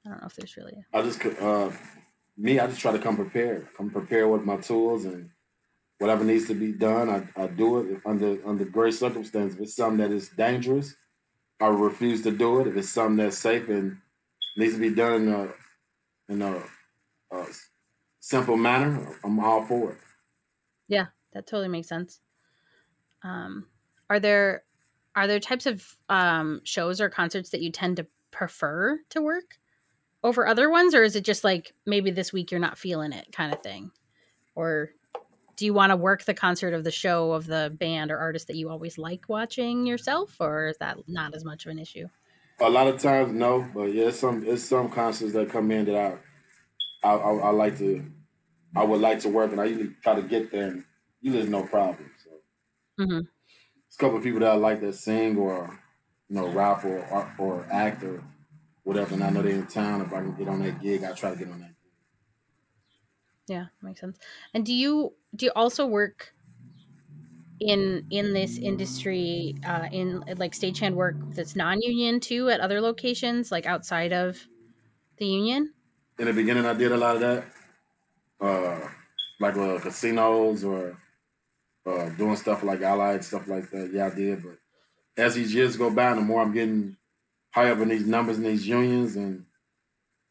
i 0.06 0.10
don't 0.10 0.21
know 0.21 0.28
if 0.28 0.36
there's 0.36 0.58
really 0.58 0.76
a... 0.93 0.98
i 0.98 1.02
just 1.02 1.24
uh 1.41 1.71
me 2.38 2.60
i 2.60 2.67
just 2.67 2.82
try 2.82 2.91
to 2.91 3.00
come 3.00 3.15
prepared 3.15 3.67
come 3.76 3.89
prepared 3.89 4.30
with 4.30 4.43
my 4.43 4.58
tools 4.58 5.06
and 5.06 5.30
whatever 5.99 6.23
needs 6.23 6.47
to 6.47 6.53
be 6.53 6.71
done 6.71 7.10
i, 7.10 7.41
I 7.41 7.47
do 7.47 7.79
it 7.79 8.01
under 8.05 8.38
under 8.47 8.65
great 8.65 8.93
circumstances 8.93 9.55
if 9.55 9.62
it's 9.63 9.75
something 9.75 9.97
that 9.99 10.12
is 10.12 10.29
dangerous 10.29 10.95
i 11.62 11.67
refuse 11.67 12.21
to 12.23 12.31
do 12.31 12.60
it 12.62 12.67
if 12.67 12.75
it's 12.75 12.89
something 12.89 13.17
that's 13.17 13.38
safe 13.38 13.69
and 13.69 13.97
needs 14.55 14.73
to 14.73 14.79
be 14.79 14.93
done 14.93 15.23
in 15.23 15.34
a, 15.34 15.49
in 16.29 16.41
a, 16.41 16.63
a 17.36 17.45
simple 18.19 18.58
manner, 18.58 19.19
I'm 19.23 19.39
all 19.39 19.65
for 19.65 19.91
it. 19.91 19.97
Yeah, 20.88 21.08
that 21.34 21.47
totally 21.47 21.67
makes 21.67 21.88
sense. 21.88 22.19
Um, 23.23 23.67
are 24.10 24.19
there 24.19 24.63
are 25.15 25.27
there 25.27 25.39
types 25.39 25.65
of 25.65 25.95
um, 26.10 26.62
shows 26.63 26.99
or 26.99 27.10
concerts 27.10 27.49
that 27.51 27.62
you 27.62 27.71
tend 27.71 27.97
to 27.97 28.05
prefer 28.31 28.99
to 29.10 29.21
work 29.21 29.58
over 30.23 30.45
other 30.45 30.69
ones, 30.69 30.93
or 30.93 31.03
is 31.03 31.15
it 31.15 31.23
just 31.23 31.43
like 31.43 31.73
maybe 31.86 32.12
this 32.12 32.34
week 32.34 32.51
you're 32.51 32.60
not 32.60 32.77
feeling 32.77 33.13
it 33.13 33.31
kind 33.31 33.53
of 33.53 33.62
thing, 33.62 33.91
or 34.53 34.91
do 35.56 35.65
you 35.65 35.74
want 35.74 35.91
to 35.91 35.96
work 35.96 36.26
the 36.26 36.34
concert 36.34 36.74
of 36.74 36.84
the 36.84 36.91
show 36.91 37.32
of 37.32 37.48
the 37.48 37.76
band 37.80 38.12
or 38.12 38.18
artist 38.18 38.48
that 38.48 38.56
you 38.56 38.70
always 38.70 38.98
like 38.98 39.30
watching 39.30 39.86
yourself, 39.86 40.36
or 40.39 40.68
is 40.68 40.78
that 40.80 40.98
not 41.08 41.34
as 41.34 41.46
much 41.46 41.65
of 41.65 41.72
an 41.72 41.80
issue? 41.80 42.08
A 42.60 42.70
lot 42.70 42.88
of 42.88 43.02
times, 43.02 43.34
no, 43.34 43.68
but 43.74 43.94
yeah, 43.94 44.06
it's 44.06 44.20
some 44.20 44.44
it's 44.46 44.63
some 44.63 44.89
concerts 44.89 45.34
that 45.34 45.50
come 45.50 45.72
in 45.72 45.86
that 45.86 46.20
I, 47.04 47.08
I, 47.08 47.13
I, 47.15 47.36
I 47.48 47.50
like 47.50 47.78
to, 47.80 48.04
I 48.76 48.84
would 48.84 49.02
like 49.02 49.20
to 49.22 49.30
work, 49.30 49.52
and 49.52 49.60
I 49.60 49.65
usually 49.65 49.91
try 50.02 50.15
to 50.15 50.22
get 50.22 50.52
there, 50.52 50.68
and 50.70 50.84
usually 51.22 51.41
there's 51.41 51.52
no 51.52 51.63
problem. 51.63 52.12
So, 52.24 53.04
mm-hmm. 53.04 53.20
it's 53.88 53.96
a 53.96 54.00
couple 54.00 54.18
of 54.18 54.24
people 54.24 54.39
that 54.39 54.52
I 54.52 54.56
like 54.56 54.82
that 54.82 54.96
sing 54.96 55.38
or, 55.38 55.80
you 56.30 56.36
know, 56.38 56.48
rap 56.48 56.86
or 56.86 57.00
or, 57.08 57.36
or 57.38 57.68
act 57.72 58.04
or 58.04 58.24
whatever, 58.84 59.13
and 59.15 59.24
I 59.24 59.30
know 59.32 59.41
they're 59.41 59.52
in 59.52 59.68
town. 59.68 60.02
If 60.02 60.13
I 60.13 60.18
can 60.18 60.36
get 60.36 60.48
on 60.48 60.63
that 60.63 60.82
gig, 60.82 61.04
I 61.04 61.12
try 61.12 61.32
to 61.32 61.38
get 61.38 61.50
on 61.50 61.60
that. 61.60 61.72
Yeah, 63.47 63.67
makes 63.81 64.01
sense. 64.01 64.17
And 64.53 64.65
do 64.65 64.73
you 64.73 65.13
do 65.36 65.45
you 65.45 65.51
also 65.55 65.86
work 65.86 66.31
in 67.60 68.05
in 68.10 68.34
this 68.34 68.58
industry 68.58 69.55
uh, 69.65 69.88
in 69.91 70.21
like 70.38 70.53
stagehand 70.53 70.93
work 70.93 71.15
that's 71.36 71.55
non-union 71.55 72.19
too 72.19 72.49
at 72.49 72.60
other 72.60 72.81
locations 72.81 73.49
like 73.49 73.65
outside 73.65 74.12
of 74.12 74.45
the 75.19 75.25
union 75.25 75.73
in 76.19 76.25
the 76.25 76.34
beginning 76.34 76.65
i 76.65 76.73
did 76.73 76.91
a 76.91 76.97
lot 76.97 77.15
of 77.15 77.21
that 77.21 77.45
uh 78.41 78.89
like 79.39 79.55
uh, 79.55 79.79
casinos 79.79 80.65
or 80.65 80.97
uh 81.86 82.10
doing 82.17 82.36
stuff 82.36 82.62
like 82.63 82.81
allied 82.81 83.23
stuff 83.23 83.47
like 83.47 83.69
that 83.71 83.89
yeah 83.93 84.08
i 84.08 84.10
did 84.13 84.43
but 84.43 84.58
as 85.17 85.36
these 85.36 85.53
years 85.53 85.77
go 85.77 85.89
by 85.89 86.13
the 86.13 86.21
more 86.21 86.41
i'm 86.41 86.53
getting 86.53 86.97
higher 87.51 87.71
up 87.71 87.79
in 87.79 87.89
these 87.89 88.05
numbers 88.05 88.38
in 88.38 88.43
these 88.43 88.67
unions 88.67 89.15
and 89.15 89.45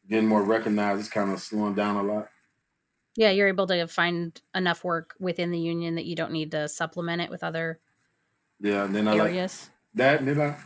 getting 0.08 0.28
more 0.28 0.42
recognized. 0.42 1.00
It's 1.00 1.08
kind 1.08 1.32
of 1.32 1.40
slowing 1.40 1.74
down 1.74 1.96
a 1.96 2.02
lot. 2.02 2.28
Yeah, 3.16 3.30
you're 3.30 3.48
able 3.48 3.66
to 3.68 3.86
find 3.86 4.40
enough 4.54 4.82
work 4.82 5.14
within 5.20 5.50
the 5.50 5.58
union 5.58 5.94
that 5.94 6.04
you 6.04 6.16
don't 6.16 6.32
need 6.32 6.50
to 6.50 6.68
supplement 6.68 7.22
it 7.22 7.30
with 7.30 7.44
other 7.44 7.78
yeah, 8.60 8.84
and 8.84 8.94
then 8.94 9.08
I 9.08 9.16
areas. 9.16 9.68
like 9.68 9.96
that, 9.96 10.18
and 10.20 10.28
then 10.28 10.40
I 10.40 10.56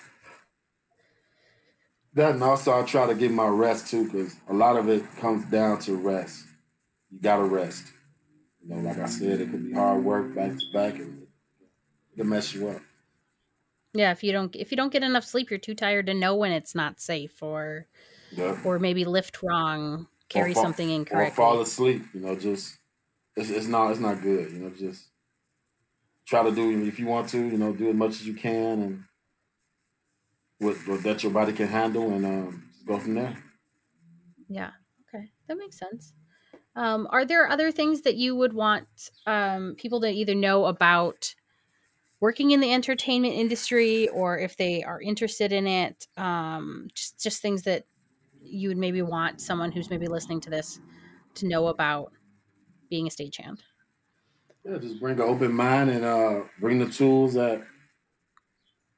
that, 2.14 2.34
and 2.34 2.42
also 2.42 2.78
I 2.78 2.84
try 2.84 3.06
to 3.06 3.14
get 3.14 3.30
my 3.30 3.48
rest 3.48 3.88
too, 3.88 4.04
because 4.04 4.36
a 4.48 4.54
lot 4.54 4.76
of 4.76 4.88
it 4.88 5.04
comes 5.16 5.44
down 5.46 5.78
to 5.80 5.96
rest. 5.96 6.44
You 7.10 7.20
gotta 7.20 7.44
rest. 7.44 7.86
You 8.62 8.74
know, 8.74 8.88
like 8.88 8.98
I 8.98 9.06
said, 9.06 9.40
it 9.40 9.50
could 9.50 9.66
be 9.66 9.72
hard 9.72 10.04
work 10.04 10.34
back 10.34 10.52
to 10.52 10.72
back, 10.72 10.94
and 10.94 11.22
it 11.22 12.16
can 12.16 12.28
mess 12.28 12.54
you 12.54 12.68
up. 12.68 12.82
Yeah, 13.94 14.12
if 14.12 14.22
you 14.22 14.32
don't 14.32 14.54
if 14.54 14.70
you 14.70 14.76
don't 14.76 14.92
get 14.92 15.02
enough 15.02 15.24
sleep, 15.24 15.50
you're 15.50 15.58
too 15.58 15.74
tired 15.74 16.06
to 16.06 16.14
know 16.14 16.36
when 16.36 16.52
it's 16.52 16.74
not 16.74 17.00
safe, 17.00 17.42
or 17.42 17.86
yeah. 18.30 18.58
or 18.64 18.78
maybe 18.78 19.04
lift 19.04 19.42
wrong, 19.42 20.06
carry 20.28 20.54
fall, 20.54 20.62
something 20.64 20.90
incorrectly, 20.90 21.32
or 21.32 21.34
fall 21.34 21.60
asleep. 21.60 22.02
You 22.14 22.20
know, 22.20 22.36
just 22.36 22.76
it's, 23.36 23.50
it's 23.50 23.66
not 23.66 23.90
it's 23.90 24.00
not 24.00 24.22
good. 24.22 24.52
You 24.52 24.58
know, 24.58 24.70
just 24.70 25.04
try 26.26 26.42
to 26.42 26.54
do 26.54 26.86
if 26.86 26.98
you 26.98 27.06
want 27.06 27.28
to. 27.30 27.38
You 27.38 27.58
know, 27.58 27.72
do 27.72 27.88
as 27.88 27.96
much 27.96 28.10
as 28.12 28.26
you 28.26 28.34
can, 28.34 28.82
and 28.82 29.04
what, 30.58 30.76
what 30.86 31.02
that 31.02 31.22
your 31.22 31.32
body 31.32 31.52
can 31.52 31.68
handle, 31.68 32.10
and 32.12 32.24
um, 32.24 32.70
go 32.86 32.98
from 32.98 33.14
there. 33.14 33.36
Yeah. 34.48 34.70
Okay, 35.14 35.30
that 35.46 35.56
makes 35.56 35.78
sense. 35.78 36.12
Um, 36.76 37.08
are 37.10 37.24
there 37.24 37.48
other 37.48 37.72
things 37.72 38.02
that 38.02 38.16
you 38.16 38.36
would 38.36 38.52
want 38.52 39.10
um, 39.26 39.74
people 39.76 40.00
to 40.02 40.08
either 40.08 40.34
know 40.34 40.66
about 40.66 41.34
working 42.20 42.50
in 42.50 42.60
the 42.60 42.72
entertainment 42.72 43.34
industry, 43.34 44.08
or 44.08 44.38
if 44.38 44.56
they 44.56 44.82
are 44.84 45.00
interested 45.00 45.52
in 45.52 45.66
it? 45.66 46.06
Um, 46.16 46.88
just 46.94 47.20
just 47.20 47.42
things 47.42 47.62
that 47.62 47.84
you 48.48 48.68
would 48.68 48.78
maybe 48.78 49.02
want 49.02 49.40
someone 49.40 49.72
who's 49.72 49.90
maybe 49.90 50.06
listening 50.06 50.40
to 50.42 50.50
this 50.50 50.80
to 51.34 51.46
know 51.46 51.68
about 51.68 52.12
being 52.90 53.06
a 53.06 53.10
stagehand. 53.10 53.60
Yeah, 54.64 54.78
just 54.78 55.00
bring 55.00 55.14
an 55.14 55.22
open 55.22 55.52
mind 55.52 55.90
and 55.90 56.04
uh, 56.04 56.40
bring 56.58 56.78
the 56.78 56.88
tools 56.88 57.34
that 57.34 57.62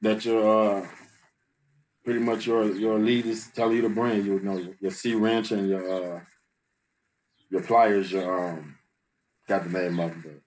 that 0.01 0.25
your 0.25 0.81
uh, 0.81 0.87
pretty 2.03 2.19
much 2.19 2.47
your 2.47 2.71
your 2.75 2.99
leaders 2.99 3.47
tell 3.55 3.71
you 3.71 3.81
to 3.81 3.89
bring. 3.89 4.25
You 4.25 4.39
know 4.39 4.73
your 4.79 4.91
C 4.91 5.13
wrench 5.15 5.51
and 5.51 5.69
your 5.69 6.15
uh, 6.17 6.21
your 7.49 7.61
pliers. 7.61 8.11
Your 8.11 8.49
um, 8.49 8.75
got 9.47 9.63
the 9.63 9.69
name 9.69 9.99
of 9.99 10.23
them. 10.23 10.41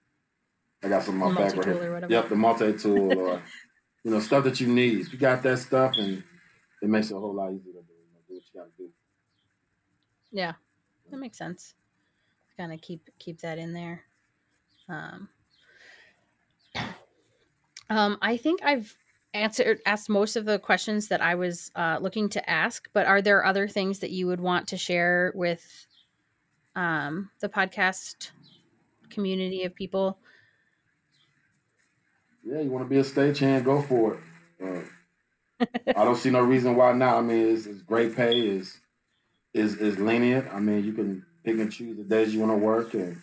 I 0.83 0.89
got 0.89 1.03
some 1.03 1.15
in 1.15 1.33
my 1.33 1.33
back 1.33 1.55
right 1.55 1.65
here. 1.65 2.05
Yep, 2.07 2.29
the 2.29 2.35
multi 2.35 2.73
tool 2.73 3.17
or 3.17 3.41
you 4.03 4.11
know 4.11 4.19
stuff 4.19 4.43
that 4.43 4.59
you 4.59 4.67
need. 4.67 4.99
If 4.99 5.13
you 5.13 5.19
got 5.19 5.41
that 5.43 5.59
stuff, 5.59 5.93
and 5.97 6.23
it 6.81 6.89
makes 6.89 7.09
it 7.09 7.15
a 7.15 7.19
whole 7.19 7.33
lot 7.33 7.51
easier 7.51 7.73
to 7.73 7.81
do. 7.81 7.93
You 7.93 8.13
know, 8.13 8.19
do 8.27 8.33
what 8.35 8.43
you 8.53 8.59
got 8.59 8.69
to 8.69 8.77
do. 8.77 8.89
Yeah, 10.35 10.51
that 11.09 11.17
makes 11.17 11.37
sense. 11.37 11.75
Kind 12.57 12.73
of 12.73 12.81
keep 12.81 13.01
keep 13.19 13.39
that 13.39 13.57
in 13.57 13.71
there. 13.71 14.03
Um, 14.89 15.29
um, 17.89 18.17
I 18.21 18.35
think 18.35 18.61
I've 18.61 18.93
answered 19.33 19.79
asked 19.85 20.09
most 20.09 20.35
of 20.35 20.43
the 20.43 20.59
questions 20.59 21.07
that 21.07 21.21
I 21.21 21.35
was 21.35 21.71
uh, 21.73 21.99
looking 22.01 22.27
to 22.29 22.49
ask. 22.49 22.89
But 22.91 23.05
are 23.05 23.21
there 23.21 23.45
other 23.45 23.69
things 23.69 23.99
that 23.99 24.11
you 24.11 24.27
would 24.27 24.41
want 24.41 24.67
to 24.67 24.77
share 24.77 25.31
with 25.35 25.85
um, 26.75 27.29
the 27.39 27.47
podcast 27.47 28.31
community 29.09 29.63
of 29.63 29.73
people? 29.73 30.17
Yeah, 32.43 32.59
you 32.59 32.69
want 32.69 32.83
to 32.83 32.89
be 32.89 32.99
a 32.99 33.03
stagehand, 33.03 33.63
go 33.63 33.81
for 33.81 34.15
it. 34.59 34.85
Uh, 35.61 35.65
I 35.95 36.03
don't 36.03 36.17
see 36.17 36.29
no 36.29 36.41
reason 36.41 36.75
why 36.75 36.91
not. 36.91 37.19
I 37.19 37.21
mean, 37.21 37.55
it's, 37.55 37.65
it's 37.65 37.81
great 37.83 38.17
pay, 38.17 38.37
is 38.37 38.81
is 39.55 39.77
is 39.77 39.97
lenient. 39.97 40.47
I 40.53 40.59
mean, 40.59 40.83
you 40.83 40.93
can 40.93 41.25
pick 41.43 41.57
and 41.57 41.71
choose 41.71 41.97
the 41.97 42.03
days 42.03 42.33
you 42.33 42.41
want 42.41 42.51
to 42.51 42.57
work, 42.57 42.93
and 42.93 43.17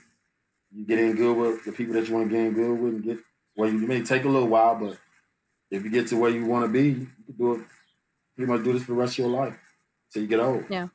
you 0.73 0.85
get 0.87 0.99
in 0.99 1.15
good 1.15 1.37
with 1.37 1.65
the 1.65 1.73
people 1.73 1.95
that 1.95 2.09
you 2.09 2.15
want 2.15 2.31
to 2.31 2.35
get 2.37 2.47
in 2.47 2.55
good 2.55 2.81
with, 2.81 2.95
and 2.95 3.05
get 3.05 3.19
well. 3.57 3.71
You 3.71 3.87
may 3.87 4.03
take 4.03 4.25
a 4.25 4.29
little 4.29 4.49
while, 4.49 4.75
but 4.75 4.99
if 5.71 5.85
you 5.85 5.91
get 5.91 6.09
to 6.09 6.17
where 6.17 6.31
you 6.31 6.47
want 6.47 6.65
to 6.67 6.73
be, 6.73 6.89
you 6.89 7.07
can 7.27 7.37
do 7.39 7.55
it. 7.55 7.61
Pretty 8.35 8.51
much 8.51 8.65
do 8.65 8.73
this 8.73 8.85
for 8.85 8.93
the 8.93 8.99
rest 8.99 9.15
of 9.15 9.19
your 9.19 9.29
life 9.29 9.55
till 10.11 10.23
you 10.23 10.29
get 10.29 10.41
old. 10.41 10.65
Yeah. 10.71 10.89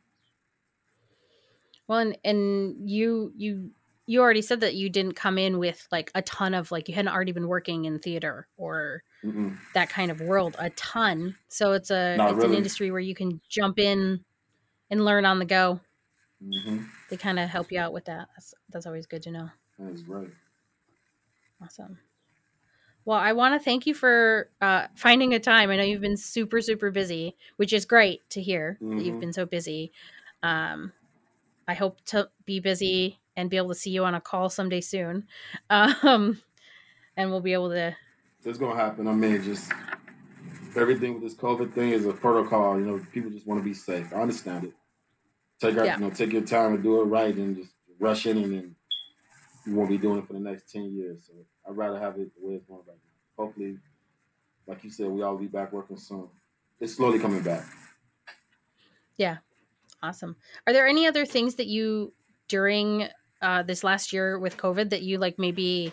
Well, 1.87 1.99
and 1.99 2.17
and 2.25 2.89
you 2.89 3.31
you 3.37 3.69
you 4.07 4.21
already 4.21 4.41
said 4.41 4.61
that 4.61 4.73
you 4.75 4.89
didn't 4.89 5.13
come 5.13 5.37
in 5.37 5.59
with 5.59 5.87
like 5.91 6.11
a 6.15 6.21
ton 6.23 6.53
of 6.53 6.71
like 6.71 6.87
you 6.87 6.95
hadn't 6.95 7.13
already 7.13 7.31
been 7.33 7.47
working 7.47 7.85
in 7.85 7.99
theater 7.99 8.47
or 8.57 9.03
Mm-mm. 9.23 9.57
that 9.73 9.89
kind 9.89 10.09
of 10.09 10.19
world 10.19 10.55
a 10.57 10.69
ton. 10.71 11.35
So 11.47 11.73
it's 11.73 11.91
a 11.91 12.15
Not 12.17 12.29
it's 12.31 12.37
really. 12.37 12.51
an 12.51 12.57
industry 12.57 12.89
where 12.89 12.99
you 13.01 13.13
can 13.13 13.39
jump 13.49 13.77
in 13.79 14.23
and 14.89 15.03
learn 15.03 15.25
on 15.25 15.39
the 15.39 15.45
go. 15.45 15.79
Mm-hmm. 16.43 16.83
They 17.09 17.17
kind 17.17 17.39
of 17.39 17.49
help 17.49 17.71
you 17.71 17.79
out 17.79 17.93
with 17.93 18.05
that. 18.05 18.29
That's 18.35 18.53
that's 18.71 18.85
always 18.85 19.05
good 19.05 19.23
to 19.23 19.31
know. 19.31 19.49
That's 19.79 20.01
right. 20.03 20.29
Awesome. 21.61 21.97
Well, 23.05 23.17
I 23.17 23.31
want 23.31 23.53
to 23.55 23.63
thank 23.63 23.87
you 23.87 23.93
for 23.93 24.49
uh, 24.61 24.87
finding 24.95 25.33
a 25.33 25.39
time. 25.39 25.69
I 25.69 25.77
know 25.77 25.83
you've 25.83 26.01
been 26.01 26.17
super, 26.17 26.59
super 26.59 26.91
busy, 26.91 27.35
which 27.55 27.71
is 27.71 27.85
great 27.85 28.29
to 28.31 28.41
hear 28.41 28.77
mm-hmm. 28.81 28.97
that 28.97 29.03
you've 29.05 29.13
mm-hmm. 29.13 29.21
been 29.21 29.33
so 29.33 29.45
busy. 29.45 29.93
Um, 30.43 30.91
I 31.67 31.73
hope 31.73 32.03
to 32.07 32.27
be 32.45 32.59
busy 32.59 33.19
and 33.37 33.49
be 33.49 33.55
able 33.55 33.69
to 33.69 33.75
see 33.75 33.91
you 33.91 34.03
on 34.03 34.13
a 34.13 34.19
call 34.21 34.49
someday 34.49 34.81
soon. 34.81 35.27
Um, 35.69 36.41
and 37.15 37.31
we'll 37.31 37.41
be 37.41 37.53
able 37.53 37.69
to. 37.69 37.95
It's 38.45 38.59
going 38.59 38.77
to 38.77 38.81
happen. 38.81 39.07
I 39.07 39.13
mean, 39.13 39.41
just 39.41 39.71
everything 40.75 41.15
with 41.15 41.23
this 41.23 41.33
COVID 41.33 41.73
thing 41.73 41.89
is 41.89 42.05
a 42.05 42.13
protocol. 42.13 42.79
You 42.79 42.85
know, 42.85 43.01
people 43.11 43.31
just 43.31 43.47
want 43.47 43.59
to 43.59 43.65
be 43.65 43.73
safe. 43.73 44.13
I 44.13 44.21
understand 44.21 44.65
it. 44.65 44.73
Take 45.59 45.77
our, 45.77 45.85
yeah. 45.85 45.97
you 45.97 46.05
know, 46.05 46.09
take 46.11 46.31
your 46.31 46.43
time 46.43 46.75
and 46.75 46.83
do 46.83 47.01
it 47.01 47.05
right, 47.05 47.35
and 47.35 47.57
just 47.57 47.71
rush 47.99 48.25
in, 48.25 48.37
and 48.37 48.53
then 48.53 48.75
you 49.65 49.75
won't 49.75 49.89
be 49.89 49.97
doing 49.97 50.19
it 50.19 50.27
for 50.27 50.33
the 50.33 50.39
next 50.39 50.71
ten 50.71 50.95
years. 50.95 51.17
So 51.27 51.33
I'd 51.67 51.75
rather 51.75 51.99
have 51.99 52.17
it 52.17 52.29
the 52.39 52.47
way 52.47 52.55
it's 52.55 52.65
going 52.65 52.81
right 52.87 52.95
now. 52.95 53.43
Hopefully, 53.43 53.77
like 54.67 54.83
you 54.83 54.91
said, 54.91 55.07
we 55.07 55.23
all 55.23 55.37
be 55.37 55.47
back 55.47 55.73
working 55.73 55.97
soon. 55.97 56.29
It's 56.79 56.93
slowly 56.93 57.17
coming 57.17 57.41
back. 57.41 57.65
Yeah, 59.17 59.37
awesome. 60.03 60.35
Are 60.67 60.73
there 60.73 60.87
any 60.87 61.07
other 61.07 61.25
things 61.25 61.55
that 61.55 61.65
you 61.65 62.13
during 62.47 63.07
uh, 63.41 63.63
this 63.63 63.83
last 63.83 64.13
year 64.13 64.37
with 64.37 64.57
COVID 64.57 64.91
that 64.91 65.01
you 65.01 65.17
like 65.17 65.39
maybe 65.39 65.91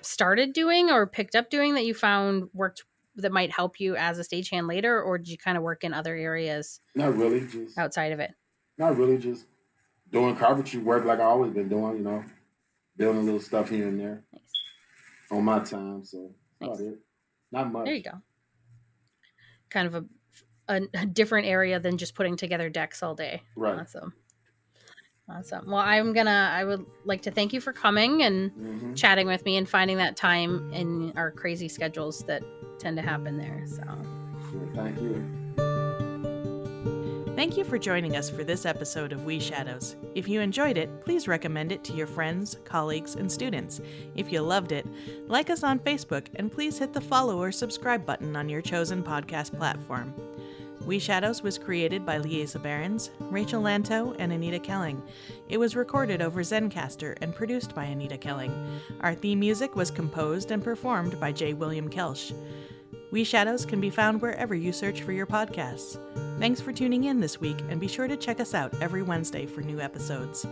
started 0.00 0.52
doing 0.52 0.90
or 0.90 1.06
picked 1.06 1.36
up 1.36 1.50
doing 1.50 1.74
that 1.74 1.84
you 1.84 1.94
found 1.94 2.50
worked 2.52 2.82
that 3.14 3.30
might 3.30 3.52
help 3.52 3.78
you 3.78 3.94
as 3.94 4.18
a 4.18 4.22
stagehand 4.22 4.68
later, 4.68 5.00
or 5.00 5.18
did 5.18 5.28
you 5.28 5.38
kind 5.38 5.56
of 5.56 5.62
work 5.62 5.84
in 5.84 5.94
other 5.94 6.16
areas? 6.16 6.80
Not 6.96 7.16
really, 7.16 7.46
just 7.46 7.78
outside 7.78 8.10
of 8.10 8.18
it. 8.18 8.34
Not 8.78 8.96
really, 8.96 9.18
just 9.18 9.44
doing 10.10 10.36
carpentry 10.36 10.80
work 10.80 11.04
like 11.04 11.20
I 11.20 11.24
always 11.24 11.52
been 11.52 11.68
doing. 11.68 11.98
You 11.98 12.04
know, 12.04 12.24
building 12.96 13.24
little 13.24 13.40
stuff 13.40 13.68
here 13.68 13.88
and 13.88 14.00
there. 14.00 14.22
Nice 14.32 14.42
on 15.32 15.44
my 15.44 15.58
time. 15.60 16.04
So 16.04 16.30
nice. 16.60 16.80
it. 16.80 16.98
Not 17.50 17.72
much. 17.72 17.86
There 17.86 17.94
you 17.94 18.02
go. 18.02 18.20
Kind 19.70 19.86
of 19.88 19.94
a, 19.94 20.04
a, 20.68 20.82
a 20.94 21.06
different 21.06 21.46
area 21.46 21.80
than 21.80 21.98
just 21.98 22.14
putting 22.14 22.36
together 22.36 22.68
decks 22.68 23.02
all 23.02 23.14
day. 23.14 23.42
Right. 23.56 23.80
Awesome. 23.80 24.12
Awesome. 25.28 25.66
Well, 25.66 25.80
I'm 25.80 26.12
gonna. 26.12 26.50
I 26.52 26.64
would 26.64 26.84
like 27.04 27.22
to 27.22 27.30
thank 27.30 27.52
you 27.52 27.60
for 27.60 27.72
coming 27.72 28.22
and 28.22 28.50
mm-hmm. 28.50 28.94
chatting 28.94 29.26
with 29.26 29.44
me 29.44 29.56
and 29.56 29.68
finding 29.68 29.96
that 29.96 30.16
time 30.16 30.72
in 30.72 31.12
our 31.16 31.30
crazy 31.30 31.68
schedules 31.68 32.24
that 32.26 32.42
tend 32.78 32.96
to 32.96 33.02
happen 33.02 33.38
there. 33.38 33.64
So. 33.66 33.82
Thank 34.74 35.00
you. 35.00 35.41
Thank 37.34 37.56
you 37.56 37.64
for 37.64 37.78
joining 37.78 38.14
us 38.14 38.28
for 38.28 38.44
this 38.44 38.66
episode 38.66 39.10
of 39.10 39.24
We 39.24 39.40
Shadows. 39.40 39.96
If 40.14 40.28
you 40.28 40.42
enjoyed 40.42 40.76
it, 40.76 41.02
please 41.02 41.26
recommend 41.26 41.72
it 41.72 41.82
to 41.84 41.94
your 41.94 42.06
friends, 42.06 42.58
colleagues, 42.66 43.14
and 43.14 43.32
students. 43.32 43.80
If 44.14 44.30
you 44.30 44.42
loved 44.42 44.70
it, 44.70 44.86
like 45.28 45.48
us 45.48 45.62
on 45.62 45.78
Facebook 45.78 46.26
and 46.34 46.52
please 46.52 46.76
hit 46.76 46.92
the 46.92 47.00
follow 47.00 47.40
or 47.40 47.50
subscribe 47.50 48.04
button 48.04 48.36
on 48.36 48.50
your 48.50 48.60
chosen 48.60 49.02
podcast 49.02 49.56
platform. 49.56 50.12
We 50.84 50.98
Shadows 50.98 51.42
was 51.42 51.58
created 51.58 52.04
by 52.04 52.18
Liesa 52.18 52.62
Behrens, 52.62 53.10
Rachel 53.18 53.62
Lanto, 53.62 54.14
and 54.18 54.30
Anita 54.30 54.58
Kelling. 54.58 55.00
It 55.48 55.56
was 55.56 55.74
recorded 55.74 56.20
over 56.20 56.42
Zencastr 56.42 57.16
and 57.22 57.34
produced 57.34 57.74
by 57.74 57.84
Anita 57.84 58.18
Kelling. 58.18 58.52
Our 59.00 59.14
theme 59.14 59.40
music 59.40 59.74
was 59.74 59.90
composed 59.90 60.50
and 60.50 60.62
performed 60.62 61.18
by 61.18 61.32
J. 61.32 61.54
William 61.54 61.88
Kelsch. 61.88 62.34
We 63.12 63.24
Shadows 63.24 63.66
can 63.66 63.78
be 63.78 63.90
found 63.90 64.22
wherever 64.22 64.54
you 64.54 64.72
search 64.72 65.02
for 65.02 65.12
your 65.12 65.26
podcasts. 65.26 65.98
Thanks 66.38 66.62
for 66.62 66.72
tuning 66.72 67.04
in 67.04 67.20
this 67.20 67.38
week, 67.38 67.58
and 67.68 67.78
be 67.78 67.86
sure 67.86 68.08
to 68.08 68.16
check 68.16 68.40
us 68.40 68.54
out 68.54 68.72
every 68.80 69.02
Wednesday 69.02 69.44
for 69.44 69.60
new 69.60 69.80
episodes. 69.80 70.46